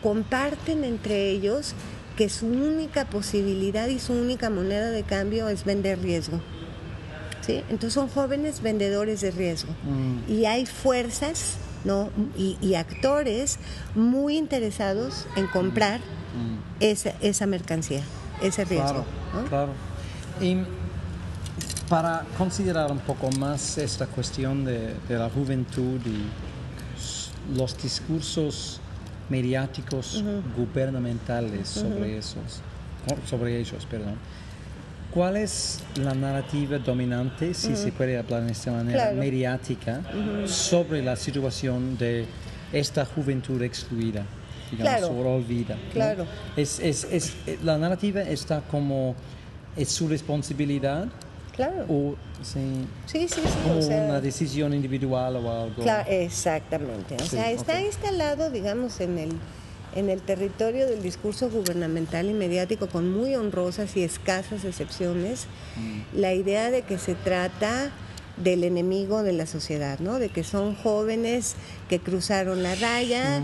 [0.03, 1.75] comparten entre ellos
[2.17, 6.41] que su única posibilidad y su única moneda de cambio es vender riesgo.
[7.41, 7.63] ¿Sí?
[7.71, 9.73] Entonces son jóvenes vendedores de riesgo.
[9.85, 10.31] Mm.
[10.31, 12.11] Y hay fuerzas ¿no?
[12.37, 13.59] y, actores
[13.95, 16.01] muy interesados en comprar
[16.35, 16.59] Mm.
[16.81, 18.03] esa, esa mercancía,
[18.43, 19.05] ese riesgo.
[19.49, 19.73] Claro,
[20.41, 20.59] Y
[21.89, 28.81] para considerar un poco más esta cuestión de, la juventud y los discursos
[29.29, 30.23] mediáticos
[30.57, 32.61] gubernamentales sobre esos,
[33.27, 34.17] sobre ellos, perdón.
[35.13, 40.03] ¿Cuál es la narrativa dominante, si se puede hablar de esta manera, mediática,
[40.47, 42.27] sobre la situación de
[42.73, 44.25] esta juventud excluida?
[44.71, 45.35] digamos, claro.
[45.35, 45.77] olvida.
[45.93, 46.27] Claro.
[46.57, 49.15] Es, es, es, la narrativa está como,
[49.77, 51.09] es su responsabilidad.
[51.59, 51.87] Claro.
[51.89, 55.83] O, sí, sí, sí, como una decisión individual o algo.
[55.83, 57.17] Claro, exactamente.
[57.21, 59.31] O sea, está instalado, digamos, en el,
[59.97, 66.21] en el territorio del discurso gubernamental y mediático con muy honrosas y escasas excepciones, mm.
[66.21, 67.91] la idea de que se trata
[68.37, 70.21] del enemigo de la sociedad, ¿no?
[70.21, 71.57] De que son jóvenes
[71.89, 73.43] que cruzaron la raya,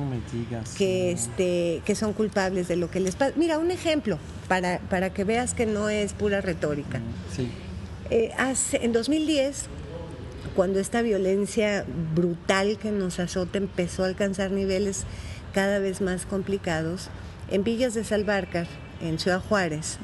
[0.79, 3.33] que este, que son culpables de lo que les pasa.
[3.35, 7.01] Mira, un ejemplo para, para que veas que no es pura retórica.
[7.35, 7.51] Sí.
[8.11, 9.67] Eh, hace, en 2010,
[10.55, 15.05] cuando esta violencia brutal que nos azota empezó a alcanzar niveles
[15.53, 17.09] cada vez más complicados,
[17.51, 18.67] en Villas de Salvarcar,
[19.01, 19.99] en Ciudad Juárez,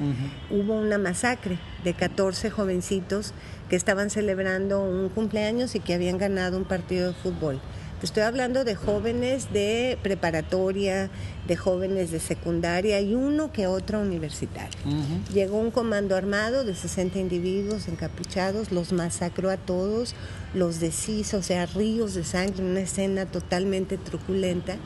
[0.51, 3.33] hubo una masacre de 14 jovencitos
[3.69, 7.61] que estaban celebrando un cumpleaños y que habían ganado un partido de fútbol.
[8.03, 11.11] Estoy hablando de jóvenes de preparatoria,
[11.47, 14.79] de jóvenes de secundaria y uno que otro universitario.
[15.33, 20.15] Llegó un comando armado de 60 individuos encapuchados, los masacró a todos,
[20.55, 24.77] los deshizo, o sea, ríos de sangre, una escena totalmente truculenta.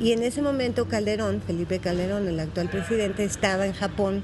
[0.00, 4.22] Y en ese momento Calderón, Felipe Calderón, el actual presidente, estaba en Japón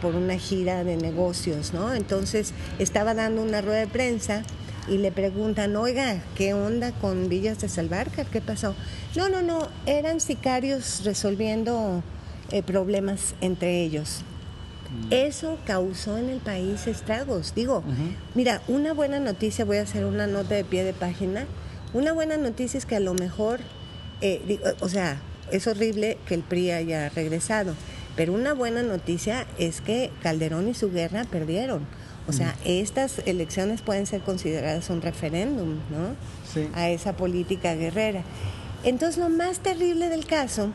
[0.00, 1.94] por una gira de negocios, ¿no?
[1.94, 4.42] Entonces estaba dando una rueda de prensa
[4.88, 8.26] y le preguntan, oiga, ¿qué onda con Villas de Salvarcar?
[8.26, 8.74] ¿Qué pasó?
[9.16, 12.02] No, no, no, eran sicarios resolviendo
[12.50, 14.22] eh, problemas entre ellos.
[14.90, 15.12] Mm.
[15.12, 17.54] Eso causó en el país estragos.
[17.54, 17.82] Digo,
[18.34, 21.46] mira, una buena noticia, voy a hacer una nota de pie de página.
[21.94, 23.60] Una buena noticia es que a lo mejor,
[24.20, 27.74] eh, o sea, es horrible que el PRI haya regresado,
[28.16, 31.86] pero una buena noticia es que Calderón y su guerra perdieron.
[32.28, 36.16] O sea, estas elecciones pueden ser consideradas un referéndum, ¿no?
[36.74, 38.22] A esa política guerrera.
[38.84, 40.70] Entonces, lo más terrible del caso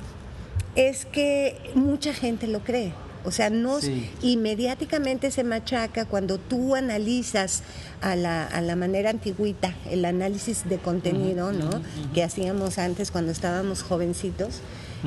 [0.76, 2.94] es que mucha gente lo cree.
[3.26, 3.80] O sea, no
[4.22, 7.64] inmediatamente se machaca cuando tú analizas
[8.02, 11.82] a la, a la manera antigüita, el análisis de contenido, ¿no?
[12.14, 14.62] Que hacíamos antes cuando estábamos jovencitos.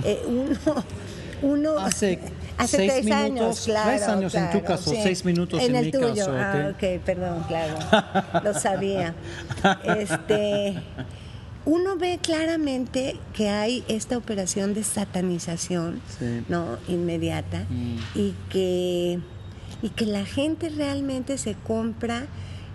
[0.05, 0.85] Eh, uno
[1.43, 2.19] uno hace,
[2.67, 6.15] seis minutos, años, claro, tres años en tu caso, seis minutos en, el mi tuyo.
[6.15, 6.35] caso.
[6.37, 7.79] Ah, ok, perdón, claro,
[8.45, 9.15] lo sabía.
[9.85, 10.81] Este,
[11.65, 16.01] uno ve claramente que hay esta operación de satanización,
[16.49, 17.97] no, inmediata, mm.
[18.15, 19.21] y que
[19.83, 22.27] y que la gente realmente se compra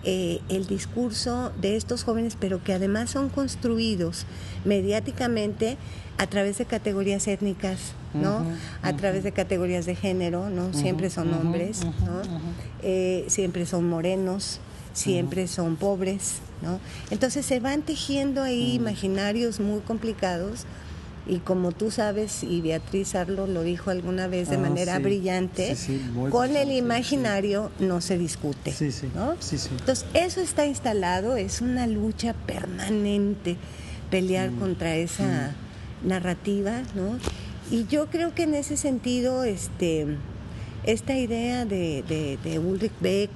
[0.05, 4.25] eh, el discurso de estos jóvenes, pero que además son construidos
[4.63, 5.77] mediáticamente
[6.17, 8.45] a través de categorías étnicas, ¿no?
[8.81, 10.73] a través de categorías de género, ¿no?
[10.73, 12.21] Siempre son hombres, ¿no?
[12.83, 14.59] Eh, siempre son morenos,
[14.93, 16.79] siempre son pobres, ¿no?
[17.09, 20.65] Entonces se van tejiendo ahí imaginarios muy complicados
[21.27, 25.01] y como tú sabes, y Beatriz Arlo lo dijo alguna vez de Ah, manera sí.
[25.03, 28.71] brillante, Sí, sí, muy con el imaginario no se discute.
[28.71, 29.07] Sí, sí.
[29.15, 29.31] ¿no?
[29.33, 33.57] Entonces, eso está instalado, es una lucha permanente
[34.11, 34.59] pelear Mm.
[34.59, 35.53] contra esa
[36.03, 37.17] narrativa, ¿no?
[37.71, 40.05] Y yo creo que en ese sentido, este,
[40.83, 43.31] esta idea de, de- de Ulrich Beck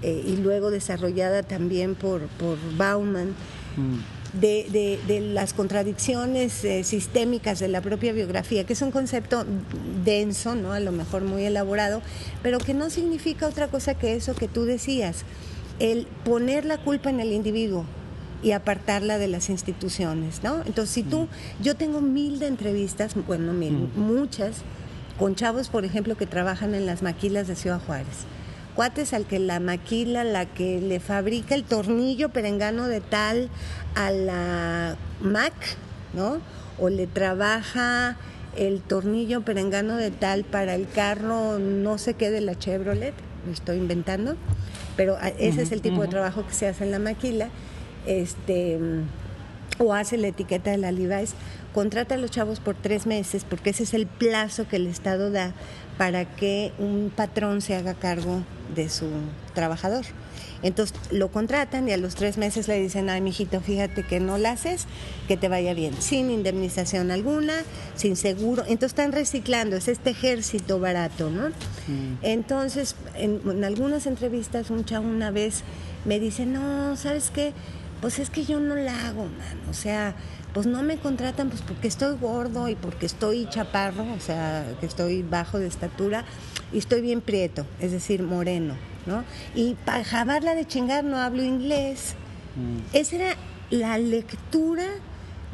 [0.00, 3.34] eh, y luego desarrollada también por, por Bauman,
[3.76, 3.98] Mm.
[4.34, 9.44] De, de- de las contradicciones eh, sistémicas de la propia biografía, que es un concepto
[10.04, 10.72] denso, ¿no?
[10.72, 12.02] a lo mejor muy elaborado,
[12.42, 15.24] pero que no significa otra cosa que eso que tú decías,
[15.78, 17.84] el poner la culpa en el individuo
[18.42, 20.58] y apartarla de las instituciones, ¿no?
[20.66, 21.26] Entonces, si tú,
[21.60, 24.58] yo tengo mil de entrevistas, bueno, mil, muchas,
[25.18, 28.06] con chavos, por ejemplo, que trabajan en las maquilas de Ciudad Juárez
[28.78, 33.48] cuates al que la maquila, la que le fabrica el tornillo perengano de tal
[33.96, 35.52] a la Mac,
[36.14, 36.38] ¿no?
[36.78, 38.16] O le trabaja
[38.56, 43.14] el tornillo perengano de tal para el carro no sé qué de la Chevrolet,
[43.48, 44.36] lo estoy inventando,
[44.96, 47.48] pero a- ese es el tipo de trabajo que se hace en la maquila,
[48.06, 48.78] este
[49.80, 51.34] o hace la etiqueta de la Levi's,
[51.74, 55.32] contrata a los chavos por tres meses, porque ese es el plazo que el Estado
[55.32, 55.52] da
[55.98, 58.42] para que un patrón se haga cargo
[58.74, 59.06] de su
[59.54, 60.04] trabajador.
[60.62, 64.38] Entonces lo contratan y a los tres meses le dicen, ay, mijito, fíjate que no
[64.38, 64.86] la haces,
[65.28, 67.54] que te vaya bien, sin indemnización alguna,
[67.94, 68.62] sin seguro.
[68.62, 71.50] Entonces están reciclando, es este ejército barato, ¿no?
[72.22, 75.62] Entonces, en, en algunas entrevistas, un chavo una vez
[76.04, 77.52] me dice, no, ¿sabes qué?
[78.00, 79.58] Pues es que yo no la hago, man.
[79.70, 80.14] O sea,
[80.54, 84.86] pues no me contratan pues porque estoy gordo y porque estoy chaparro, o sea, que
[84.86, 86.24] estoy bajo de estatura
[86.72, 88.74] y estoy bien prieto, es decir, moreno,
[89.06, 89.24] ¿no?
[89.54, 92.14] Y para jabarla de chingar no hablo inglés.
[92.92, 93.36] Esa era
[93.70, 94.86] la lectura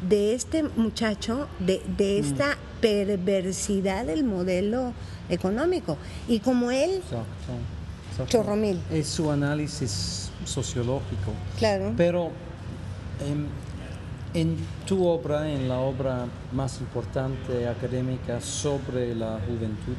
[0.07, 4.93] de este muchacho, de, de esta perversidad del modelo
[5.29, 5.97] económico.
[6.27, 7.53] Y como él, Exacto,
[8.11, 8.31] exacto.
[8.31, 8.79] Chorro mil.
[8.91, 11.31] Es su análisis sociológico.
[11.59, 12.29] claro, Pero
[13.27, 13.45] em,
[14.33, 14.55] en
[14.85, 19.95] tu obra, en la obra más importante académica sobre la juventud,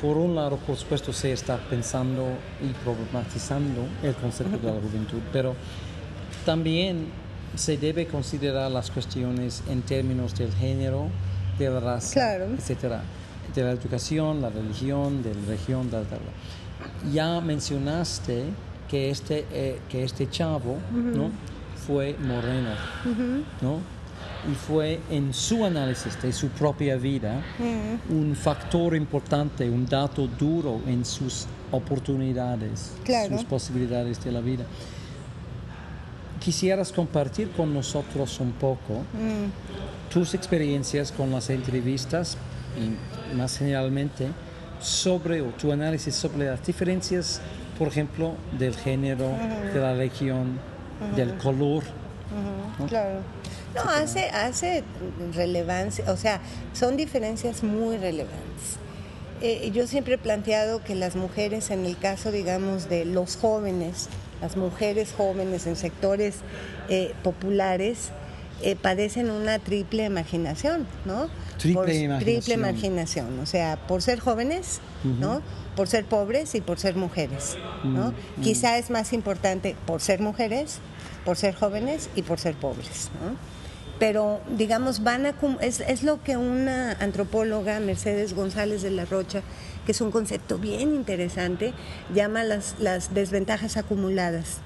[0.00, 2.26] por un lado, por supuesto, se está pensando
[2.62, 5.54] y problematizando el concepto de la juventud, pero
[6.44, 7.06] también
[7.54, 11.08] se debe considerar las cuestiones en términos del género,
[11.58, 12.46] de la raza, Claro.
[12.54, 13.02] etcétera,
[13.54, 16.18] de la educación, la religión, de la región, tal, tal.
[17.12, 18.44] Ya mencionaste
[18.88, 21.30] que este, eh, que este chavo ¿no?
[21.86, 22.70] fue moreno,
[23.60, 23.78] ¿no?
[24.50, 27.42] y fue en su análisis de su propia vida
[28.08, 33.36] un factor importante, un dato duro en sus oportunidades, Claro.
[33.36, 34.64] sus posibilidades de la vida.
[36.40, 39.02] Quisieras compartir con nosotros un poco
[40.12, 42.36] tus experiencias con las entrevistas
[42.78, 44.28] y más generalmente
[44.80, 47.40] sobre o tu análisis sobre las diferencias,
[47.78, 49.30] por ejemplo, del género,
[49.72, 50.58] de la región,
[51.14, 51.84] del color.
[52.78, 52.86] ¿no?
[52.86, 53.20] Claro.
[53.74, 54.84] No, hace, hace
[55.34, 56.40] relevancia, o sea,
[56.72, 58.78] son diferencias muy relevantes.
[59.42, 64.08] Eh, yo siempre he planteado que las mujeres, en el caso, digamos, de los jóvenes,
[64.40, 66.36] las mujeres jóvenes en sectores
[66.88, 68.12] eh, populares,
[68.62, 71.28] eh, padecen una triple marginación, ¿no?
[71.58, 72.18] Triple Por- marginación.
[72.20, 75.42] Triple marginación, o sea, por ser jóvenes, ¿no?
[75.74, 78.12] Por ser pobres y por ser mujeres, ¿no?
[78.42, 80.78] Quizá es más importante por ser mujeres,
[81.24, 83.36] por ser jóvenes y por ser pobres, ¿no?
[83.98, 89.40] Pero, digamos, van a es, es lo que una antropóloga, Mercedes González de la Rocha,
[89.86, 91.72] que es un concepto bien interesante,
[92.14, 94.58] llama las, las desventajas acumuladas.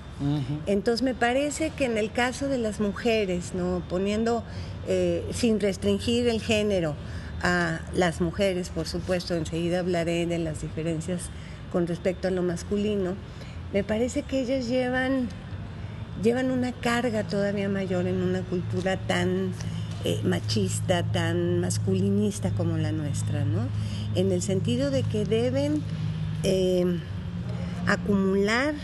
[0.66, 4.44] Entonces me parece que en el caso de las mujeres, no poniendo
[4.86, 6.94] eh, sin restringir el género
[7.42, 11.30] a las mujeres, por supuesto, enseguida hablaré de las diferencias
[11.72, 13.14] con respecto a lo masculino,
[13.72, 15.28] me parece que ellas llevan
[16.22, 19.52] llevan una carga todavía mayor en una cultura tan
[20.04, 23.68] eh, machista, tan masculinista como la nuestra, ¿no?
[24.14, 25.82] En el sentido de que deben
[26.42, 26.84] eh,
[27.86, 28.74] acumular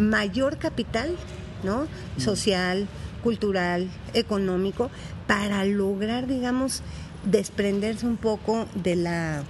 [0.00, 1.14] mayor capital,
[1.62, 1.86] ¿no?
[2.16, 2.88] Social,
[3.22, 4.90] cultural, económico,
[5.26, 6.82] para lograr, digamos,
[7.24, 9.44] desprenderse un poco de la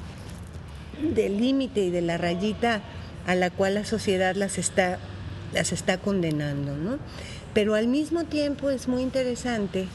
[1.15, 2.83] del límite y de la rayita
[3.27, 4.99] a la cual la sociedad las está,
[5.53, 6.77] las está condenando.
[6.77, 6.99] ¿no?
[7.55, 9.87] Pero al mismo tiempo es muy interesante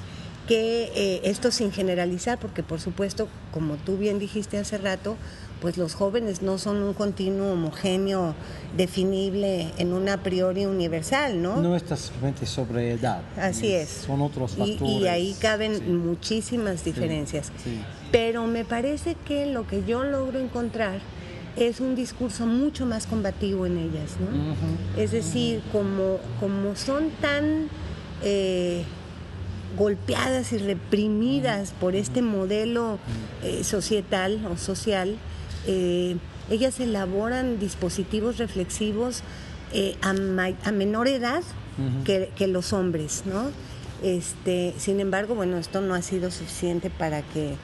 [0.47, 5.18] que eh, esto sin generalizar, porque por supuesto, como tú bien dijiste hace rato,
[5.62, 8.36] pues los jóvenes no son un continuo homogéneo
[8.76, 11.62] definible en una a priori universal, ¿no?
[11.62, 13.22] No está simplemente sobre edad.
[13.38, 13.89] Así es.
[14.06, 14.82] Son otros factores.
[14.82, 17.51] Y, ahí caben muchísimas diferencias.
[18.12, 20.99] Pero me parece que lo que yo logro encontrar
[21.56, 25.01] es un discurso mucho más combativo en ellas, ¿no?
[25.01, 27.70] Es decir, como, como son tan
[28.24, 28.84] eh,
[29.78, 32.97] golpeadas y reprimidas por este modelo
[33.43, 35.18] eh, societal o social,
[35.68, 36.18] eh,
[36.49, 39.22] ellas elaboran dispositivos reflexivos
[39.74, 41.43] eh, a, menor edad
[42.05, 43.51] que, los hombres, ¿no?
[44.03, 47.55] Este, sin embargo, bueno, esto no ha sido suficiente para que,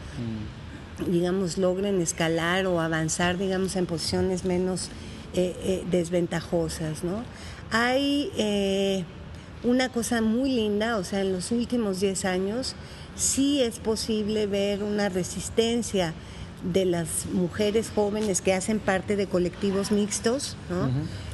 [1.07, 1.11] mm.
[1.11, 4.89] digamos, logren escalar o avanzar, digamos, en posiciones menos
[5.33, 7.23] eh, desventajosas, ¿no?
[7.71, 8.31] Hay
[9.63, 12.75] una cosa muy linda, o sea, en los últimos 10 años
[13.15, 16.13] sí es posible ver una resistencia
[16.63, 20.55] de las mujeres jóvenes que hacen parte de colectivos mixtos,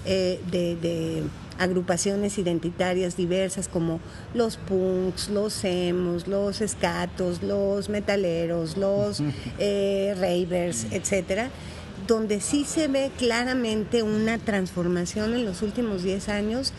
[0.05, 1.23] eh, de,
[1.59, 3.99] agrupaciones identitarias diversas como
[4.35, 9.23] los punks, los emos, los escatos, los metaleros, los
[9.57, 11.49] eh, ravers, etcétera,
[12.05, 16.73] donde sí se ve claramente una transformación en los últimos 10 años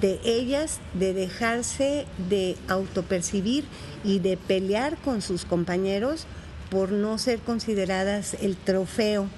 [0.00, 3.64] de ellas, de dejarse de autopercibir
[4.04, 6.26] y de pelear con sus compañeros
[6.70, 9.28] por no ser consideradas el trofeo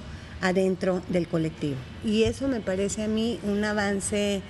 [0.41, 1.77] adentro del colectivo.
[2.05, 4.43] Y eso me parece a mí un avance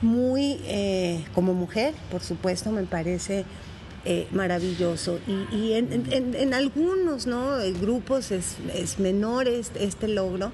[0.00, 3.44] muy, eh, como mujer, por supuesto, me parece
[4.04, 5.20] eh, maravilloso.
[5.26, 7.60] Y, en, algunos ¿no?
[7.60, 10.52] Eh, grupos es, es menor este logro,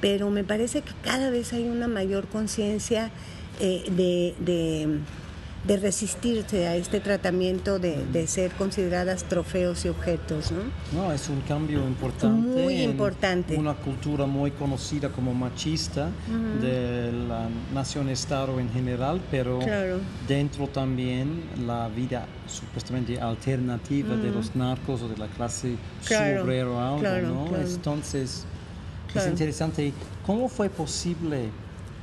[0.00, 3.10] pero me parece que cada vez hay una mayor conciencia
[3.58, 4.34] de
[5.66, 10.52] resistirse a este tratamiento de, ser consideradas trofeos y objetos.
[10.52, 10.60] ¿no?
[10.92, 12.62] no, es un cambio importante.
[12.62, 13.56] Muy importante.
[13.56, 16.08] una cultura muy conocida como machista
[16.60, 19.58] de la nación-estado en general, pero
[20.26, 26.80] dentro también la vida supuestamente alternativa de los narcos o de la clase claro, o
[26.80, 27.56] algo, ¿no?
[27.56, 28.44] Entonces,
[29.14, 29.92] es interesante.
[30.24, 31.50] ¿Cómo fue posible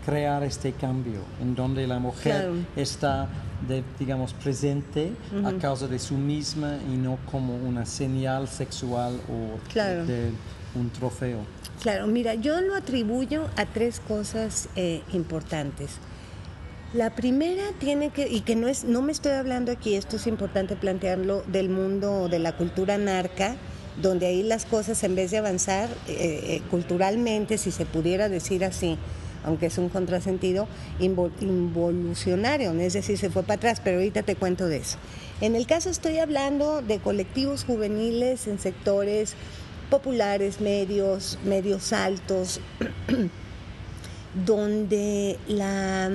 [0.05, 3.27] crear este cambio en donde la mujer está
[3.67, 5.11] de, digamos, presente
[5.45, 10.31] a causa de su misma y no como una señal sexual o de,
[10.75, 11.39] un trofeo.
[11.81, 15.91] Claro, mira, yo lo atribuyo a tres cosas eh, importantes.
[16.93, 20.25] La primera tiene que, y que no es, no me estoy hablando aquí, esto es
[20.25, 23.55] importante plantearlo, del mundo de la cultura narca,
[24.01, 28.63] donde ahí las cosas en vez de avanzar eh, eh, culturalmente, si se pudiera decir
[28.63, 28.97] así,
[29.47, 30.67] aunque es un contrasentido
[30.99, 34.97] involucionario, es decir, se fue para atrás, pero ahorita te cuento de eso.
[35.39, 39.35] En el caso estoy hablando de colectivos juveniles en sectores
[39.89, 42.59] populares, medios, medios altos,
[44.45, 46.11] donde la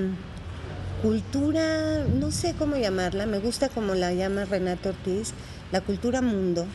[1.00, 5.32] cultura, no sé cómo llamarla, me gusta como la llama Renato Ortiz,
[5.72, 6.66] la cultura mundo,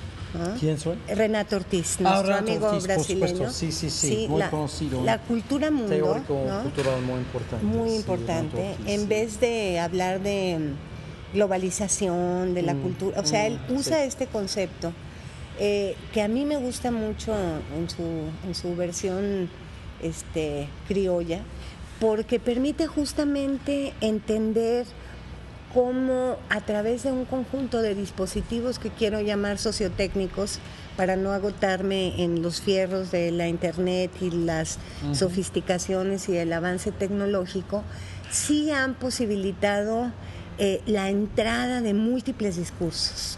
[0.59, 0.97] ¿Quién soy?
[1.07, 3.51] Renato Ortiz, ah, nuestro amigo brasileño.
[3.51, 5.03] Sí, sí, sí, muy la, conocido.
[5.03, 5.89] La cultura mundo.
[5.89, 7.65] Teórico cultural muy importante.
[7.65, 8.75] Muy importante.
[8.85, 10.73] en vez de hablar de
[11.33, 14.93] globalización, de la mm, cultura, o sea, él mm, usa este concepto
[15.59, 17.33] eh, que a mí me gusta mucho
[17.75, 18.03] en su,
[18.45, 19.49] en su versión
[20.01, 21.41] este, criolla,
[21.99, 24.85] porque permite justamente entender
[25.73, 30.59] cómo a través de un conjunto de dispositivos que quiero llamar sociotécnicos,
[30.97, 34.79] para no agotarme en los fierros de la Internet y las
[35.13, 37.83] sofisticaciones y el avance tecnológico,
[38.31, 40.11] sí han posibilitado
[40.57, 43.37] eh, la entrada de múltiples discursos.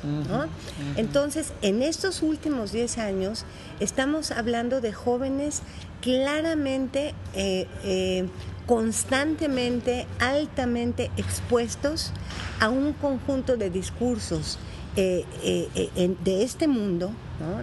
[0.95, 3.45] Entonces, en estos últimos 10 años,
[3.82, 5.61] estamos hablando de jóvenes
[6.01, 8.25] claramente eh, eh,
[8.70, 12.11] constantemente, altamente expuestos
[12.59, 14.59] a un conjunto de discursos
[14.95, 17.11] eh, eh, de este mundo,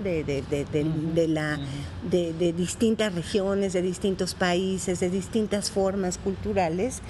[0.03, 1.61] de, la,
[2.11, 7.03] de, distintas regiones, de distintos países, de distintas formas culturales,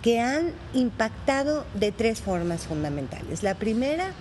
[0.00, 3.42] que han impactado de tres formas fundamentales.
[3.42, 4.12] La primera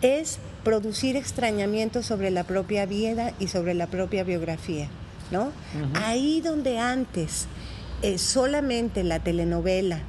[0.00, 4.88] es producir extrañamiento sobre la propia vida y sobre la propia biografía.
[5.30, 5.52] ¿no?
[5.94, 7.46] Ahí donde antes
[8.16, 10.00] solamente la telenovela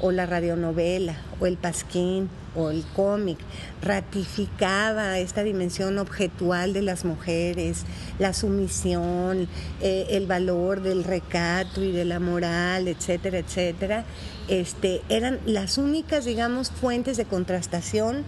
[0.00, 3.38] o la radionovela o el pasquín o el cómic
[3.80, 7.84] ratificaba esta dimensión objetual de las mujeres,
[8.18, 9.48] la sumisión,
[9.80, 14.04] eh, el valor del recato y de la moral, etcétera, etcétera,
[14.48, 18.24] este, eran las únicas, digamos, fuentes de contrastación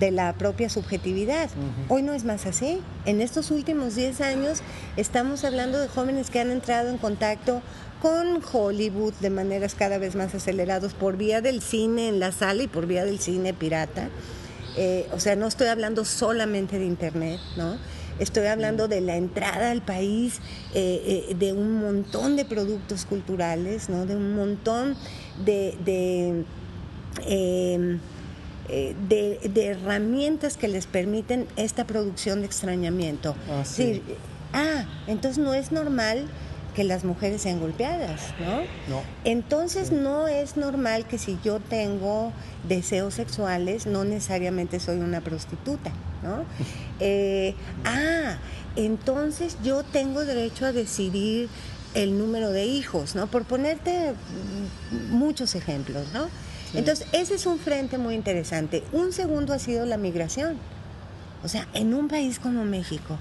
[0.00, 1.48] de la propia subjetividad.
[1.88, 2.80] Hoy no es más así.
[3.06, 4.62] En estos últimos 10 años
[4.96, 7.62] estamos hablando de jóvenes que han entrado en contacto
[8.00, 12.62] con Hollywood de maneras cada vez más aceleradas por vía del cine en la sala
[12.62, 14.08] y por vía del cine pirata.
[14.76, 17.76] Eh, o sea, no estoy hablando solamente de Internet, ¿no?
[18.18, 20.40] Estoy hablando de la entrada al país
[20.74, 24.06] eh, eh, de un montón de productos culturales, ¿no?
[24.06, 24.94] De un montón
[25.44, 26.44] de, de,
[27.26, 27.98] em,
[29.08, 33.34] de, herramientas que les permiten esta producción de extrañamiento.
[33.50, 34.02] Ah, sí.
[34.52, 36.28] ah entonces no es normal
[36.74, 38.60] que las mujeres sean golpeadas, ¿no?
[38.88, 39.02] No.
[39.24, 42.32] Entonces no es normal que si yo tengo
[42.68, 45.92] deseos sexuales, no necesariamente soy una prostituta,
[46.22, 46.44] ¿no?
[47.02, 47.54] Eh,
[47.86, 48.36] ah,
[48.76, 51.48] entonces yo tengo derecho a decidir
[51.94, 53.26] el número de hijos, ¿no?
[53.26, 54.12] Por ponerte
[55.08, 56.28] muchos ejemplos, ¿no?
[56.74, 58.84] Entonces, ese es un frente muy interesante.
[58.92, 60.56] Un segundo ha sido la migración.
[61.42, 63.18] O sea, en un país como México,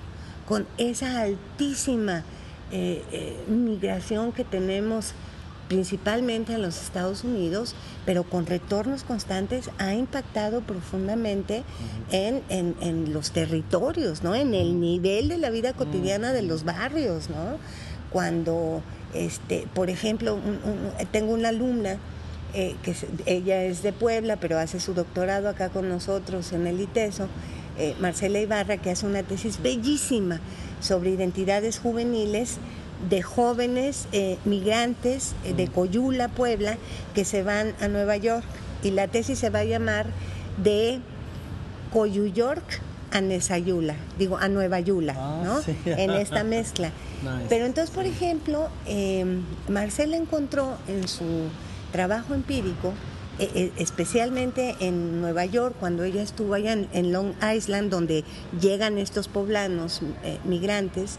[0.48, 2.24] con esa altísima
[2.72, 5.14] eh, eh, migración que tenemos
[5.68, 11.64] principalmente en los Estados Unidos, pero con retornos constantes, ha impactado profundamente
[12.12, 14.34] en, en, los territorios, ¿no?
[14.34, 17.30] en el nivel de la vida cotidiana de los barrios.
[17.30, 17.60] ¿no?
[18.10, 18.82] Cuando,
[19.14, 20.40] este, por ejemplo,
[21.12, 22.00] tengo una alumna
[22.56, 22.96] eh, que
[23.28, 27.28] ella es de Puebla, pero hace su doctorado acá con nosotros en el ITESO,
[27.78, 30.40] eh, Marcela Ibarra, que hace una tesis bellísima
[30.80, 32.58] sobre identidades juveniles
[33.10, 36.78] de jóvenes eh, migrantes eh, de Coyula, Puebla,
[37.16, 38.46] que se van a Nueva York.
[38.84, 40.08] Y la tesis se va a llamar
[40.62, 41.00] de
[41.92, 45.62] Coyu York a Nesayula, digo a Nueva Yula, ah, ¿no?
[45.86, 46.92] En esta mezcla.
[47.50, 48.70] Pero entonces, por ejemplo,
[49.68, 51.50] Marcela encontró en su
[51.92, 52.94] trabajo empírico
[53.40, 58.24] especialmente en Nueva York, cuando ella estuvo allá en, Long Island, donde
[58.60, 61.18] llegan estos poblanos eh, migrantes,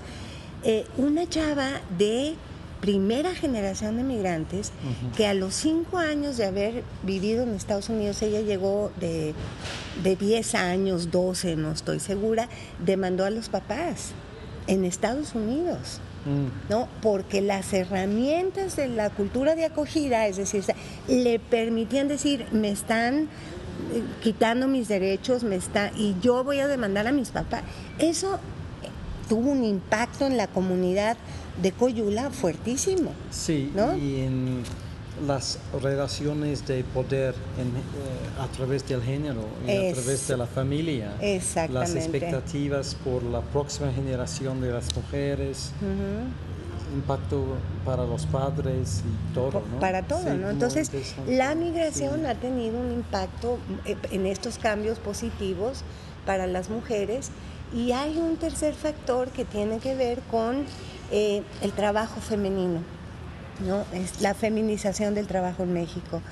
[0.62, 2.34] eh, una chava de
[2.80, 4.72] primera generación de migrantes
[5.16, 9.34] que a los cinco años de haber vivido en Estados Unidos, ella llegó de,
[10.02, 12.48] de 10 años, 12, no estoy segura,
[12.84, 14.12] demandó a los papás
[14.66, 16.00] en Estados Unidos.
[16.68, 16.88] ¿No?
[17.02, 20.64] Porque las herramientas de la cultura de acogida, es decir,
[21.08, 23.28] le permitían decir, me están
[23.92, 27.62] eh, quitando mis derechos, me está y yo voy a demandar a mis papás.
[27.98, 28.38] Eso
[29.28, 31.16] tuvo un impacto en la comunidad
[31.62, 33.12] de Coyula fuertísimo.
[33.30, 34.62] Sí, y en
[35.26, 41.12] las relaciones de poder eh, a través del género y a través de la familia.
[41.70, 45.72] Las expectativas por la próxima generación de las mujeres.
[46.92, 47.44] impacto
[47.84, 49.78] para los padres y todo, ¿no?
[49.78, 50.50] Para todo, ¿no?
[50.50, 50.90] Entonces,
[51.28, 55.84] la migración ha tenido un impacto eh, en estos cambios positivos
[56.26, 57.30] para las mujeres
[57.72, 60.64] y hay un tercer factor que tiene que ver con
[61.12, 62.80] eh, el trabajo femenino.
[63.66, 63.84] ¿No?
[63.92, 66.22] Es la feminización del trabajo en México,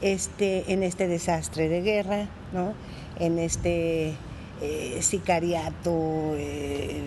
[0.00, 2.74] este, en este desastre de guerra, ¿no?
[3.18, 4.14] En este
[4.62, 7.02] eh, sicariato, eh,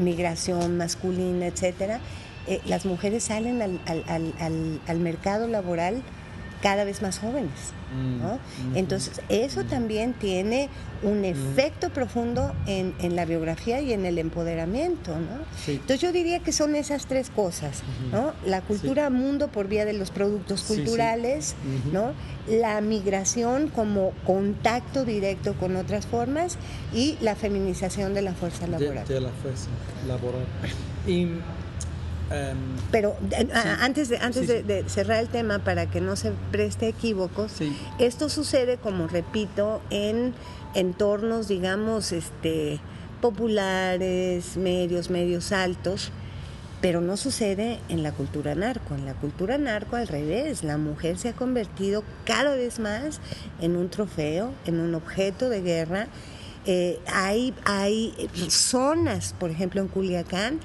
[0.00, 2.00] migración masculina, etcétera.
[2.46, 3.80] Eh, las mujeres salen al,
[4.86, 6.02] al mercado laboral
[6.62, 7.50] cada vez más jóvenes.
[7.92, 10.70] Mm, Entonces, eso también tiene
[11.02, 15.12] un efecto profundo en, la biografía y en el empoderamiento.
[15.12, 15.44] ¿no?
[15.66, 17.82] Entonces, yo diría que son esas tres cosas.
[18.12, 18.32] ¿no?
[18.46, 21.56] La cultura mundo por vía de los productos culturales,
[21.92, 22.12] ¿no?
[22.48, 26.58] la migración como contacto directo con otras formas
[26.94, 29.06] y la feminización de la fuerza laboral.
[29.06, 29.68] De, la fuerza
[30.06, 30.46] laboral.
[31.06, 31.26] Y
[32.32, 32.56] Em,
[32.90, 33.48] Pero eh,
[33.80, 37.52] antes, de, antes de, cerrar el tema, para que no se preste equívocos,
[37.98, 40.34] esto sucede, como repito, en
[40.74, 42.80] entornos, digamos, este,
[43.20, 46.10] populares, medios, medios altos,
[46.80, 48.94] pero no sucede en la cultura narco.
[48.94, 53.20] En la cultura narco, al revés, la mujer se ha convertido cada vez más
[53.60, 56.08] en un trofeo, en un objeto de guerra.
[56.66, 58.12] Eh, hay, hay
[58.48, 60.58] zonas, por ejemplo, en Culiacán,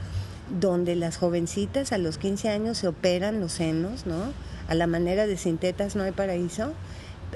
[0.50, 4.34] donde las jovencitas a los 15 años se operan los senos, ¿no?
[4.68, 6.74] A la manera de sintetas no hay paraíso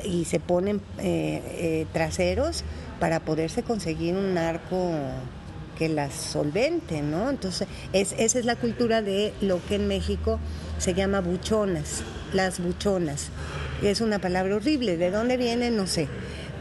[0.03, 2.63] y se ponen eh, eh, traseros
[2.99, 4.91] para poderse conseguir un arco
[5.77, 7.29] que las solvente, ¿no?
[7.29, 10.39] Entonces, esa es la cultura de lo que en México
[10.77, 12.03] se llama buchonas,
[12.33, 13.29] las buchonas.
[13.81, 15.71] Es una palabra horrible, ¿de dónde viene?
[15.71, 16.07] No sé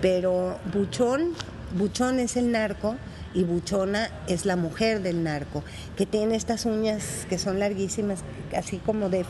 [0.00, 1.34] Pero buchón,
[1.76, 2.96] buchón es el narco
[3.34, 5.62] y buchona es la mujer del narco,
[5.96, 8.20] que tiene estas uñas que son larguísimas,
[8.56, 9.24] así como de,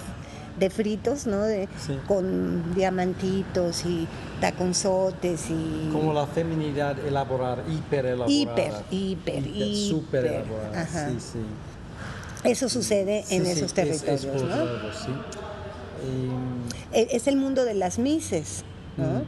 [0.58, 1.42] de fritos, ¿no?
[1.42, 1.68] De,
[2.06, 4.06] Con diamantitos y
[4.40, 5.90] taconzotes y...
[5.92, 8.32] Como la feminidad elaborada, hiper elaborada.
[8.32, 9.90] Hiper, hiper, hiper.
[9.90, 11.38] Súper elaborada, sí, sí.
[12.42, 14.64] Eso sucede en esos territorios, ¿no?
[16.92, 18.64] E, es el mundo de las mises,
[18.96, 19.22] ¿no?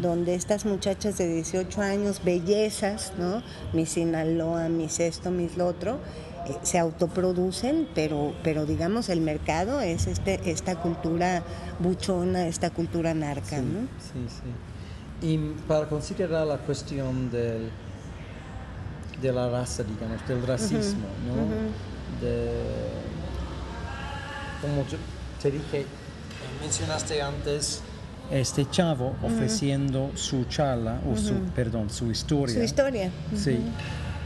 [0.00, 3.42] Donde estas muchachas de 18 años, bellezas, ¿no?
[3.72, 5.98] Mis Sinaloa, mis esto, mis lo otro,
[6.46, 11.42] eh, se autoproducen, pero, pero digamos el mercado es este, esta cultura
[11.78, 13.80] buchona, esta cultura narca, ¿no?
[13.98, 15.26] Sí, sí.
[15.26, 17.70] Y para considerar la cuestión del,
[19.20, 22.24] de la raza, digamos, del racismo, ¿no?
[22.24, 22.50] de,
[24.60, 24.98] como yo
[25.42, 25.86] te dije,
[26.60, 27.82] mencionaste antes,
[28.30, 32.54] este chavo ofreciendo su charla, o su, perdón, su historia.
[32.56, 33.10] Su historia.
[33.34, 33.58] Sí.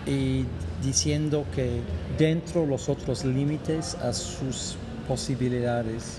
[0.07, 0.45] Y
[0.83, 1.81] diciendo que
[2.19, 4.77] dentro de los otros límites a sus
[5.07, 6.19] posibilidades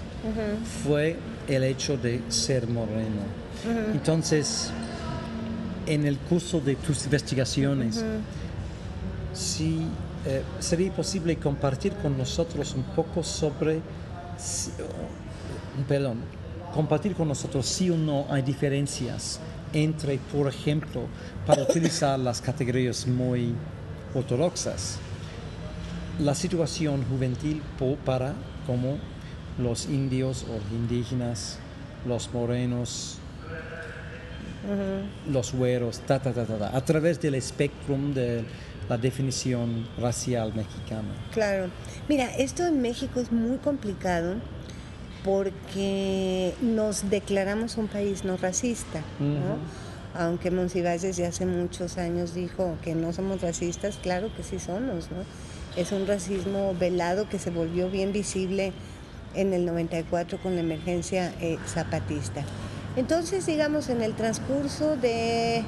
[0.83, 1.17] fue
[1.47, 3.21] el hecho de ser moreno.
[3.93, 4.71] Entonces,
[5.85, 8.03] en el curso de tus investigaciones,
[9.33, 9.87] si
[10.25, 13.81] eh, sería posible compartir con nosotros un poco sobre,
[15.87, 16.19] perdón,
[16.73, 19.39] compartir con nosotros si o no hay diferencias
[19.73, 21.07] entre, por ejemplo,
[21.45, 23.53] para utilizar las categorías muy
[24.13, 24.97] ortodoxas,
[26.19, 27.61] la situación juvenil
[28.05, 28.33] para
[28.67, 28.97] como
[29.57, 31.59] los indios o indígenas,
[32.07, 33.17] los morenos,
[35.29, 38.43] los güeros, ta, ta, ta, ta, a través del espectro de
[38.89, 41.09] la definición racial mexicana.
[41.33, 41.69] Claro.
[42.07, 44.35] Mira, esto en México es muy complicado
[45.23, 49.01] porque nos declaramos un país no racista,
[50.15, 55.09] Aunque Monsiváis desde hace muchos años dijo que no somos racistas, claro que sí somos,
[55.09, 55.23] ¿no?
[55.75, 58.73] Es un racismo velado que se volvió bien visible
[59.33, 62.43] en el 94 con la emergencia eh, zapatista.
[62.95, 65.63] Entonces, digamos, en el transcurso de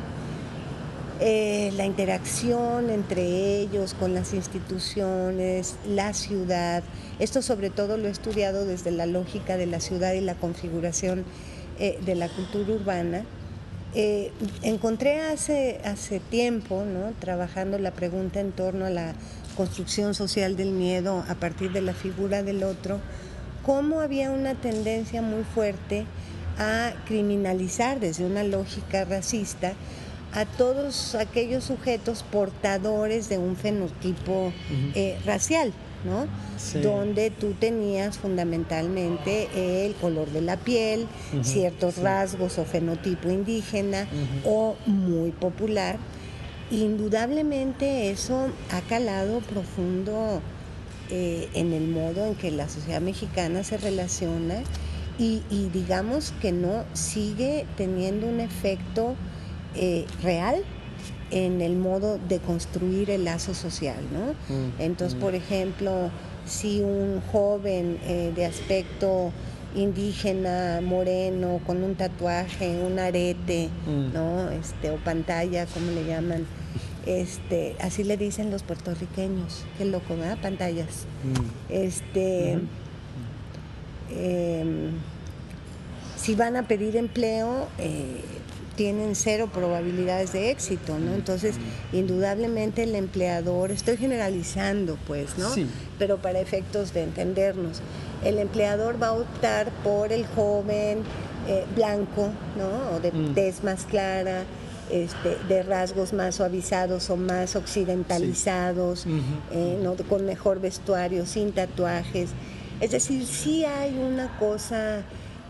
[1.22, 6.84] eh, la interacción entre ellos, con las instituciones, la ciudad.
[7.20, 11.24] Esto sobre todo lo he estudiado desde la lógica de la ciudad y la configuración
[11.80, 13.24] eh, de la cultura urbana.
[13.94, 16.84] Eh, encontré hace, hace tiempo,
[17.22, 19.14] trabajando la pregunta en torno a la
[19.56, 23.00] construcción social del miedo a partir de la figura del otro,
[23.66, 26.06] cómo había una tendencia muy fuerte
[26.58, 29.74] a criminalizar desde una lógica racista
[30.36, 34.52] a todos aquellos sujetos portadores de un fenotipo
[34.94, 35.72] eh, racial,
[36.04, 36.28] ¿no?
[36.82, 41.08] Donde tú tenías fundamentalmente el color de la piel,
[41.42, 44.08] ciertos rasgos o fenotipo indígena
[44.44, 45.98] o muy popular.
[46.70, 50.42] Indudablemente eso ha calado profundo
[51.12, 54.64] eh, en el modo en que la sociedad mexicana se relaciona
[55.20, 59.16] y, y digamos que no sigue teniendo un efecto
[59.76, 60.64] eh, real
[61.32, 64.34] en el modo de construir el lazo social, ¿no?
[64.54, 65.22] Mm, Entonces, mm.
[65.22, 66.12] por ejemplo,
[66.46, 69.32] si un joven eh, de aspecto
[69.76, 74.14] indígena, moreno, con un tatuaje, un arete, mm.
[74.14, 74.50] ¿no?
[74.50, 76.46] Este, o pantalla, como le llaman,
[77.06, 80.38] este, así le dicen los puertorriqueños, qué loco, ¿verdad?
[80.42, 81.06] Pantallas.
[81.70, 82.60] Este,
[84.10, 84.92] em,
[86.16, 88.22] si van a pedir empleo, eh,
[88.76, 91.14] tienen cero probabilidades de éxito, ¿no?
[91.14, 91.56] Entonces,
[91.94, 95.50] indudablemente el empleador, estoy generalizando, pues, ¿no?
[95.50, 95.68] Sí.
[95.98, 97.82] Pero para efectos de entendernos,
[98.24, 101.04] el empleador va a optar por el joven
[101.48, 102.96] eh, blanco, ¿no?
[102.96, 103.34] O de mm.
[103.34, 104.44] tez más clara,
[104.90, 109.08] este, de rasgos más suavizados o más occidentalizados,
[109.52, 109.96] eh, ¿no?
[110.08, 112.30] con mejor vestuario, sin tatuajes.
[112.80, 115.04] Es decir, sí hay una cosa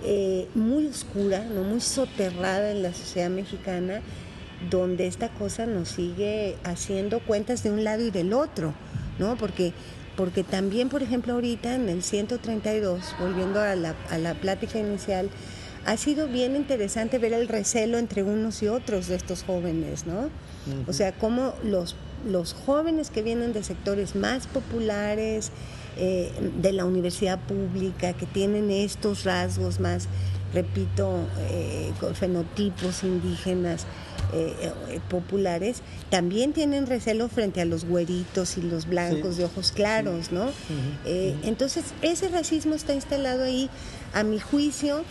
[0.05, 1.63] eh, muy oscura, ¿no?
[1.63, 4.01] muy soterrada en la sociedad mexicana,
[4.69, 8.73] donde esta cosa nos sigue haciendo cuentas de un lado y del otro,
[9.19, 9.35] ¿no?
[9.35, 9.73] Porque,
[10.15, 15.29] porque también, por ejemplo, ahorita en el 132, volviendo a la, a la plática inicial,
[15.85, 20.29] ha sido bien interesante ver el recelo entre unos y otros de estos jóvenes, ¿no?
[20.87, 21.95] O sea, cómo los,
[22.27, 25.51] los jóvenes que vienen de sectores más populares,
[25.97, 26.31] eh,
[26.61, 30.07] de la universidad pública que tienen estos rasgos más,
[30.53, 31.19] repito,
[31.49, 33.85] eh, fenotipos indígenas.
[34.33, 40.31] Eh, populares también tienen recelo frente a los güeritos y los blancos de ojos claros,
[40.31, 40.49] ¿no?
[41.05, 43.69] entonces, ese racismo está instalado ahí,
[44.13, 45.03] a mi juicio,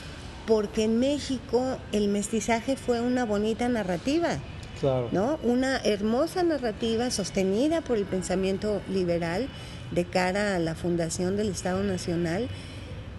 [0.47, 4.41] porque en México el mestizaje fue una bonita narrativa.
[4.85, 5.09] Claro.
[5.12, 5.39] ¿no?
[5.43, 9.49] Una hermosa narrativa sostenida por el pensamiento liberal
[9.93, 12.49] de cara a la fundación del Estado Nacional,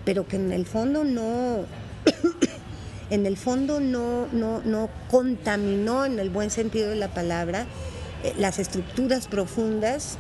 [0.03, 1.65] pero que en el fondo no
[3.09, 7.65] en el fondo no, no, no contaminó en el buen sentido de la palabra
[8.23, 10.17] eh, las estructuras profundas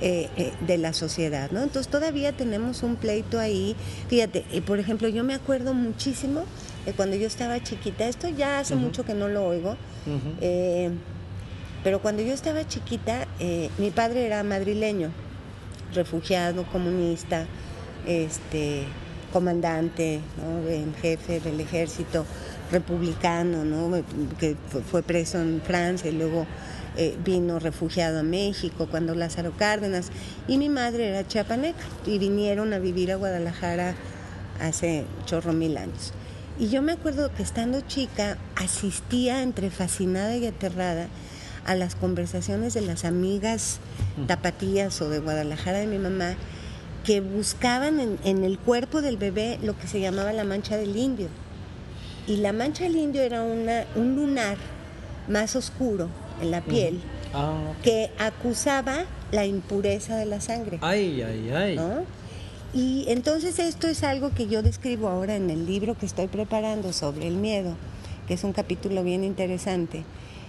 [0.00, 1.62] eh, eh, de la sociedad, ¿no?
[1.62, 3.76] Entonces todavía tenemos un pleito ahí.
[4.08, 6.44] Fíjate, por ejemplo, yo me acuerdo muchísimo
[6.84, 9.76] de cuando yo estaba chiquita, esto ya hace mucho que no lo oigo,
[11.82, 13.26] pero cuando yo estaba chiquita,
[13.78, 15.10] mi padre era madrileño,
[15.94, 17.46] refugiado, comunista,
[18.06, 18.84] este,
[19.32, 20.62] comandante, ¿no?
[21.00, 22.24] jefe del ejército
[22.70, 24.02] republicano, ¿no?
[24.38, 24.56] que
[24.90, 26.46] fue preso en Francia y luego
[26.96, 30.10] eh, vino refugiado a México cuando Lázaro Cárdenas
[30.46, 33.96] y mi madre era chiapaneca y vinieron a vivir a Guadalajara
[34.60, 36.12] hace chorro mil años.
[36.58, 41.08] Y yo me acuerdo que estando chica asistía entre fascinada y aterrada
[41.66, 43.80] a las conversaciones de las amigas
[44.26, 46.34] tapatías o de Guadalajara de mi mamá
[47.04, 50.96] que buscaban en, en, el cuerpo del bebé lo que se llamaba la mancha del
[50.96, 51.28] indio.
[52.26, 54.56] Y la mancha del indio era una, un lunar
[55.28, 56.08] más oscuro
[56.40, 57.00] en la piel
[57.34, 60.78] Ah, que acusaba la impureza de la sangre.
[60.82, 61.76] Ay, ay, ay.
[61.76, 62.04] ¿no?
[62.74, 66.92] Y entonces esto es algo que yo describo ahora en el libro que estoy preparando
[66.92, 67.76] sobre el miedo,
[68.26, 69.98] que es un capítulo bien interesante,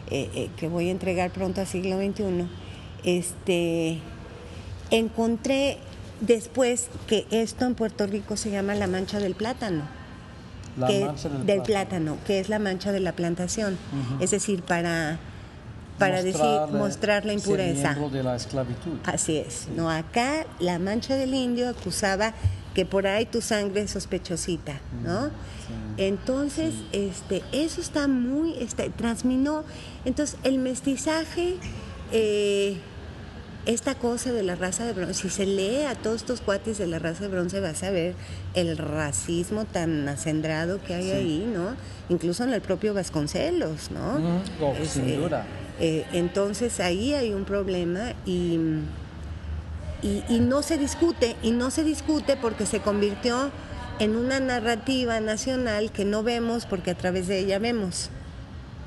[0.09, 2.47] eh, eh, que voy a entregar pronto a siglo XXI.
[3.03, 3.99] Este,
[4.91, 5.77] encontré
[6.21, 9.83] después que esto en Puerto Rico se llama la mancha del plátano.
[10.77, 11.63] La que- mancha del del plátano.
[12.15, 13.77] plátano, que es la mancha de la plantación.
[14.19, 15.19] Es decir, para,
[15.99, 16.41] para decir,
[16.71, 17.91] mostrar la ser impureza.
[17.93, 18.97] miembro de la esclavitud.
[19.05, 19.67] Así es.
[19.75, 22.33] No, acá la mancha del indio acusaba
[22.73, 25.29] que por ahí tu sangre es sospechosita, ¿no?
[25.97, 29.63] Entonces, este, eso está muy, está, transminó.
[30.03, 31.55] Entonces, el mestizaje,
[32.11, 32.77] eh,
[33.65, 36.85] esta cosa de la raza de bronce, si se lee a todos estos cuates de
[36.87, 38.13] la raza de bronce, vas a ver
[38.53, 41.11] el racismo tan acendrado que hay Sí.
[41.11, 41.75] ahí, ¿no?
[42.09, 44.41] Incluso en el propio Vasconcelos, ¿no?
[44.61, 45.43] Oh, Es, sin eh, duda.
[45.43, 48.59] eh, entonces ahí hay un problema y,
[50.01, 53.51] y, y no se discute, y no se discute porque se convirtió
[53.99, 58.09] en una narrativa nacional que no vemos porque a través de ella vemos,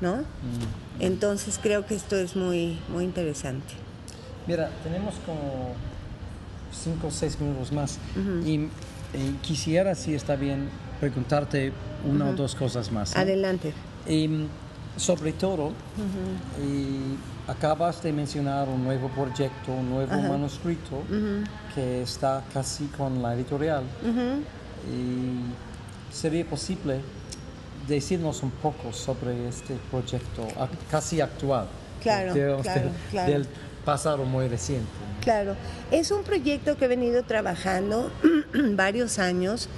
[0.01, 0.17] ¿no?
[0.17, 0.23] Mm.
[0.99, 3.73] Entonces creo que esto es muy, muy interesante.
[4.47, 5.73] Mira, tenemos como
[6.71, 7.97] cinco o seis minutos más.
[8.45, 8.67] Y eh,
[9.41, 10.69] quisiera, si está bien,
[10.99, 11.71] preguntarte
[12.05, 13.15] una o dos cosas más.
[13.15, 13.73] Adelante.
[14.99, 15.71] Sobre todo,
[16.61, 21.03] y acabas de mencionar un nuevo proyecto, un nuevo manuscrito
[21.73, 23.83] que está casi con la editorial.
[24.91, 26.99] Y sería posible
[27.87, 30.47] decirnos un poco sobre este proyecto
[30.91, 31.67] casi actual.
[32.01, 33.31] Claro, digamos, claro, del, claro.
[33.31, 33.47] del
[33.85, 34.87] pasado muy reciente.
[35.21, 35.55] Claro,
[35.91, 38.11] es un proyecto que he venido trabajando
[38.75, 39.69] varios años,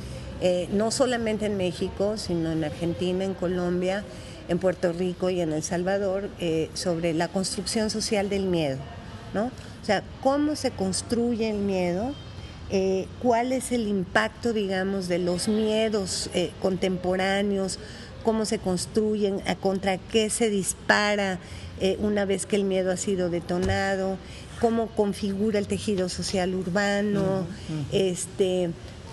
[0.42, 4.04] eh, no solamente en México, sino en Argentina, en Colombia,
[4.52, 8.78] en Puerto Rico y en El Salvador, eh, sobre la construcción social del miedo,
[9.34, 9.46] ¿no?
[9.46, 12.14] O sea, cómo se construye el miedo,
[12.70, 17.80] eh, cuál es el impacto, digamos, de los miedos eh, contemporáneos,
[18.24, 21.40] cómo se construyen, a contra qué se dispara
[21.80, 24.18] eh, una vez que el miedo ha sido detonado,
[24.60, 27.48] cómo configura el tejido social urbano,
[27.92, 28.70] este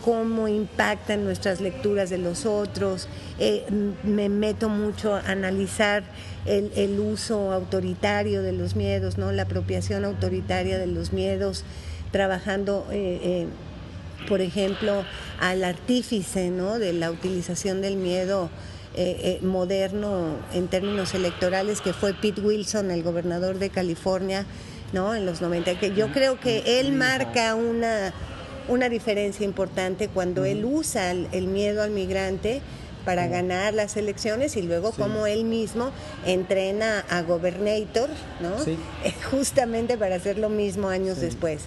[0.08, 3.08] cómo impactan nuestras lecturas de los otros.
[3.38, 3.66] Eh,
[4.04, 6.02] me meto mucho a analizar
[6.46, 9.32] el, el uso autoritario de los miedos, ¿no?
[9.32, 11.62] la apropiación autoritaria de los miedos,
[12.10, 13.46] trabajando eh, eh,
[14.28, 15.04] por ejemplo,
[15.40, 16.78] al artífice ¿no?
[16.78, 18.48] de la utilización del miedo
[18.96, 24.46] eh, eh, moderno en términos electorales, que fue Pete Wilson, el gobernador de California,
[24.94, 25.14] ¿no?
[25.14, 25.78] en los 90.
[25.78, 28.14] Que yo creo que él marca una,
[28.68, 32.60] una diferencia importante cuando él usa el, el miedo al migrante
[33.04, 35.92] para ganar las elecciones y luego como él mismo
[36.26, 38.10] entrena a Gobernator,
[38.40, 38.62] ¿no?
[38.62, 38.76] Sí.
[39.30, 41.62] justamente para hacer lo mismo años después.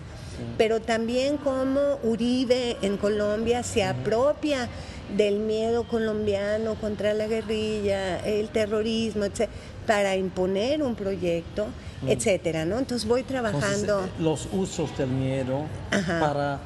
[0.58, 4.70] Pero también como Uribe en Colombia se apropia
[5.16, 9.50] del miedo colombiano contra la guerrilla, el terrorismo, etc.,
[9.88, 11.66] para imponer un proyecto,
[12.08, 12.78] etcétera, ¿no?
[12.78, 14.02] Entonces voy trabajando.
[14.06, 16.20] eh, los usos del miedo Ajá.
[16.20, 16.60] para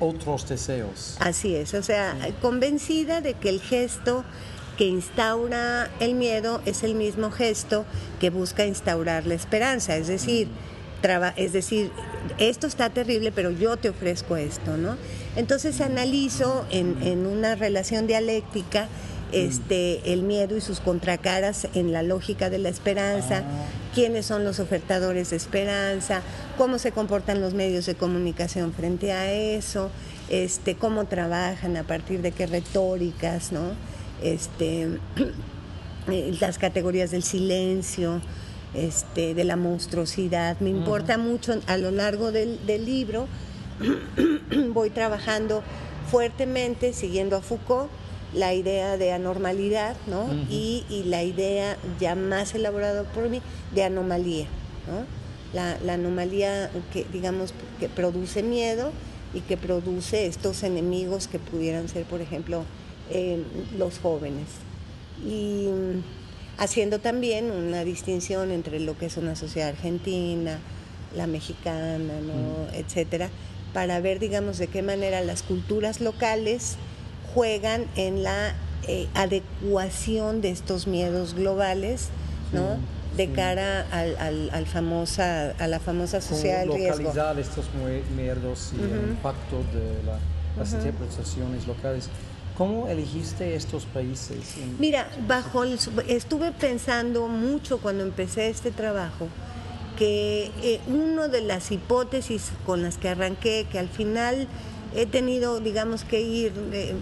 [0.00, 1.16] otros deseos.
[1.20, 4.24] Así es, o sea, convencida de que el gesto
[4.76, 7.84] que instaura el miedo es el mismo gesto
[8.20, 10.48] que busca instaurar la esperanza, es decir,
[11.36, 11.90] es decir,
[12.38, 14.96] esto está terrible, pero yo te ofrezco esto, ¿no?
[15.36, 18.88] Entonces analizo en, una relación dialéctica
[19.32, 23.66] este, el miedo y sus contracaras en la lógica de la esperanza, ah.
[23.94, 26.22] quiénes son los ofertadores de esperanza,
[26.56, 29.90] cómo se comportan los medios de comunicación frente a eso,
[30.28, 33.72] este, cómo trabajan, a partir de qué retóricas, ¿no?
[34.22, 34.98] Este,
[36.10, 38.20] eh, las categorías del silencio,
[38.74, 40.60] este, de la monstruosidad.
[40.60, 43.26] Me importa mucho a lo largo del, libro,
[44.74, 45.62] voy trabajando
[46.10, 47.90] fuertemente, siguiendo a Foucault,
[48.38, 50.28] la idea de anormalidad, ¿no?
[50.48, 53.42] y, la idea ya más elaborada por mí
[53.74, 54.46] de anomalía,
[55.52, 58.92] La, anomalía que, digamos, que produce miedo
[59.34, 62.64] y que produce estos enemigos que pudieran ser, por ejemplo,
[63.10, 63.42] eh,
[63.76, 64.46] los jóvenes.
[65.26, 65.66] Y
[66.58, 70.60] haciendo también una distinción entre lo que es una sociedad argentina,
[71.16, 72.72] la mexicana, ¿no?
[72.72, 73.30] etcétera,
[73.72, 76.76] para ver, digamos, de qué manera las culturas locales
[77.34, 78.54] juegan en la
[78.86, 82.08] eh, adecuación de estos miedos globales,
[82.52, 82.78] ¿no?
[83.16, 86.98] de cara al, al, famosa, a la famosa sociedad del riesgo.
[86.98, 87.66] Localizar estos
[88.16, 90.02] miedos y el impacto de
[90.56, 92.08] las interpretaciones locales.
[92.56, 94.56] ¿Cómo elegiste estos países?
[94.78, 99.28] Mira, bajo estuve pensando mucho cuando empecé este trabajo
[99.96, 104.46] que eh, una de las hipótesis con las que arranqué, que al final
[104.94, 106.94] he tenido, digamos, que ir eh,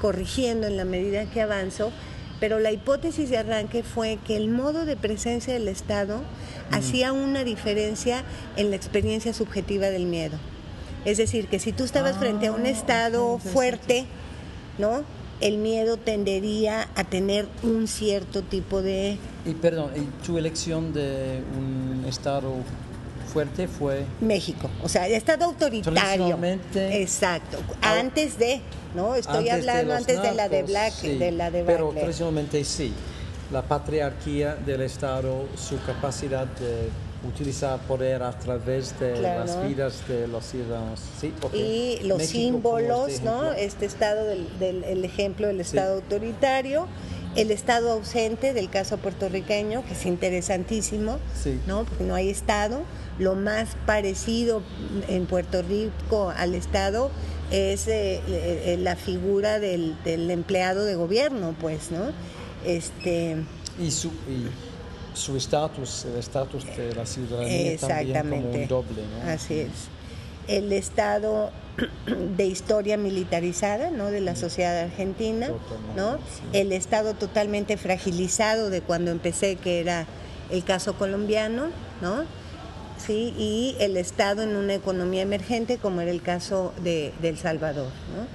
[0.00, 1.92] corrigiendo en la medida que avanzo,
[2.40, 6.20] pero la hipótesis de arranque fue que el modo de presencia del Estado
[6.70, 8.24] hacía una diferencia
[8.56, 10.38] en la experiencia subjetiva del miedo.
[11.04, 14.06] Es decir, que si tú estabas frente a un ah, Estado fuerte,
[14.78, 15.04] ¿no?
[15.40, 19.18] El miedo tendería a tener un cierto tipo de...
[19.44, 19.90] Y perdón,
[20.24, 22.54] tu elección de un Estado
[23.26, 24.04] fuerte fue...
[24.20, 26.38] México, o sea, el Estado autoritario.
[26.74, 28.60] Exacto, antes de,
[28.94, 29.14] ¿no?
[29.14, 32.92] Estoy hablando antes de la de Black, de la de Pero tradicionalmente sí,
[33.52, 36.88] la patriarquía del Estado, su capacidad de
[37.26, 41.00] utilizar poder a través de las vidas de los ciudadanos.
[41.20, 43.52] Sí, Y los símbolos, ¿no?
[43.52, 46.86] Este estado del, el ejemplo del estado autoritario,
[47.36, 51.18] el estado ausente del caso puertorriqueño, que es interesantísimo,
[51.66, 51.84] ¿no?
[51.84, 52.82] Porque no hay estado.
[53.18, 54.62] Lo más parecido
[55.08, 57.10] en Puerto Rico al estado
[57.50, 62.12] es eh, eh, la figura del, empleado de gobierno, pues, ¿no?
[62.64, 63.36] Este,
[63.80, 64.10] y, su,
[65.14, 69.30] su estatus, el estatus de la ciudadanía también como un doble, ¿no?
[69.30, 69.70] Así es.
[70.48, 71.50] El estado
[72.36, 74.10] de historia militarizada, ¿no?
[74.10, 75.48] De la sociedad argentina,
[75.96, 76.18] ¿no?
[76.52, 80.06] El estado totalmente fragilizado de cuando empecé, que era
[80.50, 81.68] el caso colombiano,
[82.00, 82.24] ¿no?
[83.06, 87.90] Sí, y el estado en una economía emergente, como era el caso de, El Salvador,
[88.16, 88.26] ¿no?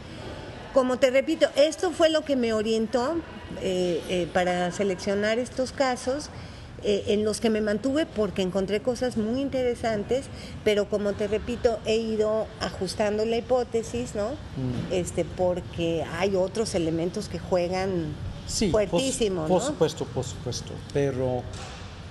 [0.74, 3.16] Como te repito, esto fue lo que me orientó
[3.62, 6.30] eh, eh, para seleccionar estos casos
[6.84, 10.26] eh, en los que me mantuve porque encontré cosas muy interesantes,
[10.64, 14.30] pero como te repito, he ido ajustando la hipótesis, ¿no?
[14.30, 14.94] Mm.
[14.94, 18.16] Este, porque hay otros elementos que juegan
[18.48, 21.44] sí, fuertísimo, por, por supuesto, por supuesto, pero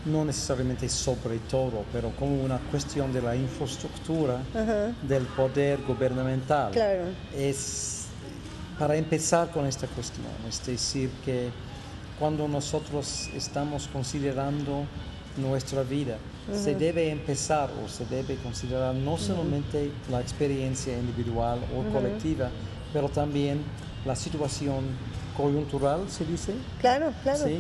[0.05, 4.41] no necesariamente sobre todo, pero como una cuestión de la infraestructura
[5.03, 6.73] del poder gubernamental.
[6.73, 7.05] Claro.
[7.37, 8.07] Es
[8.79, 11.51] para empezar con esta cuestión, es decir, que
[12.19, 14.87] cuando nosotros estamos considerando
[15.37, 16.17] nuestra vida.
[16.53, 22.51] Se debe empezar o se debe considerar no solamente la experiencia individual o colectiva,
[22.93, 23.63] pero también
[24.05, 24.85] la situación
[25.41, 26.53] coyuntural, se dice.
[26.80, 27.45] Claro, claro.
[27.45, 27.59] ¿sí?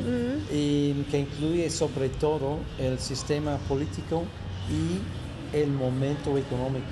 [0.50, 4.24] y que incluye sobre todo el sistema político
[4.68, 6.86] y el momento económico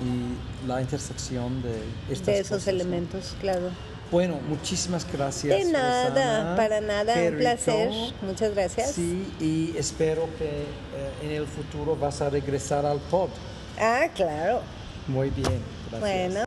[0.00, 1.82] y la intersección de
[2.12, 3.70] estas De esos elementos, claro.
[4.10, 5.58] Bueno, muchísimas gracias.
[5.58, 7.90] De nada, para nada, un placer.
[8.22, 8.92] Muchas gracias.
[8.92, 13.30] Sí, y espero que eh, en el futuro vas a regresar al pod.
[13.78, 14.60] Ah, claro.
[15.08, 15.60] Muy bien,
[15.90, 16.00] gracias.
[16.00, 16.45] Bueno.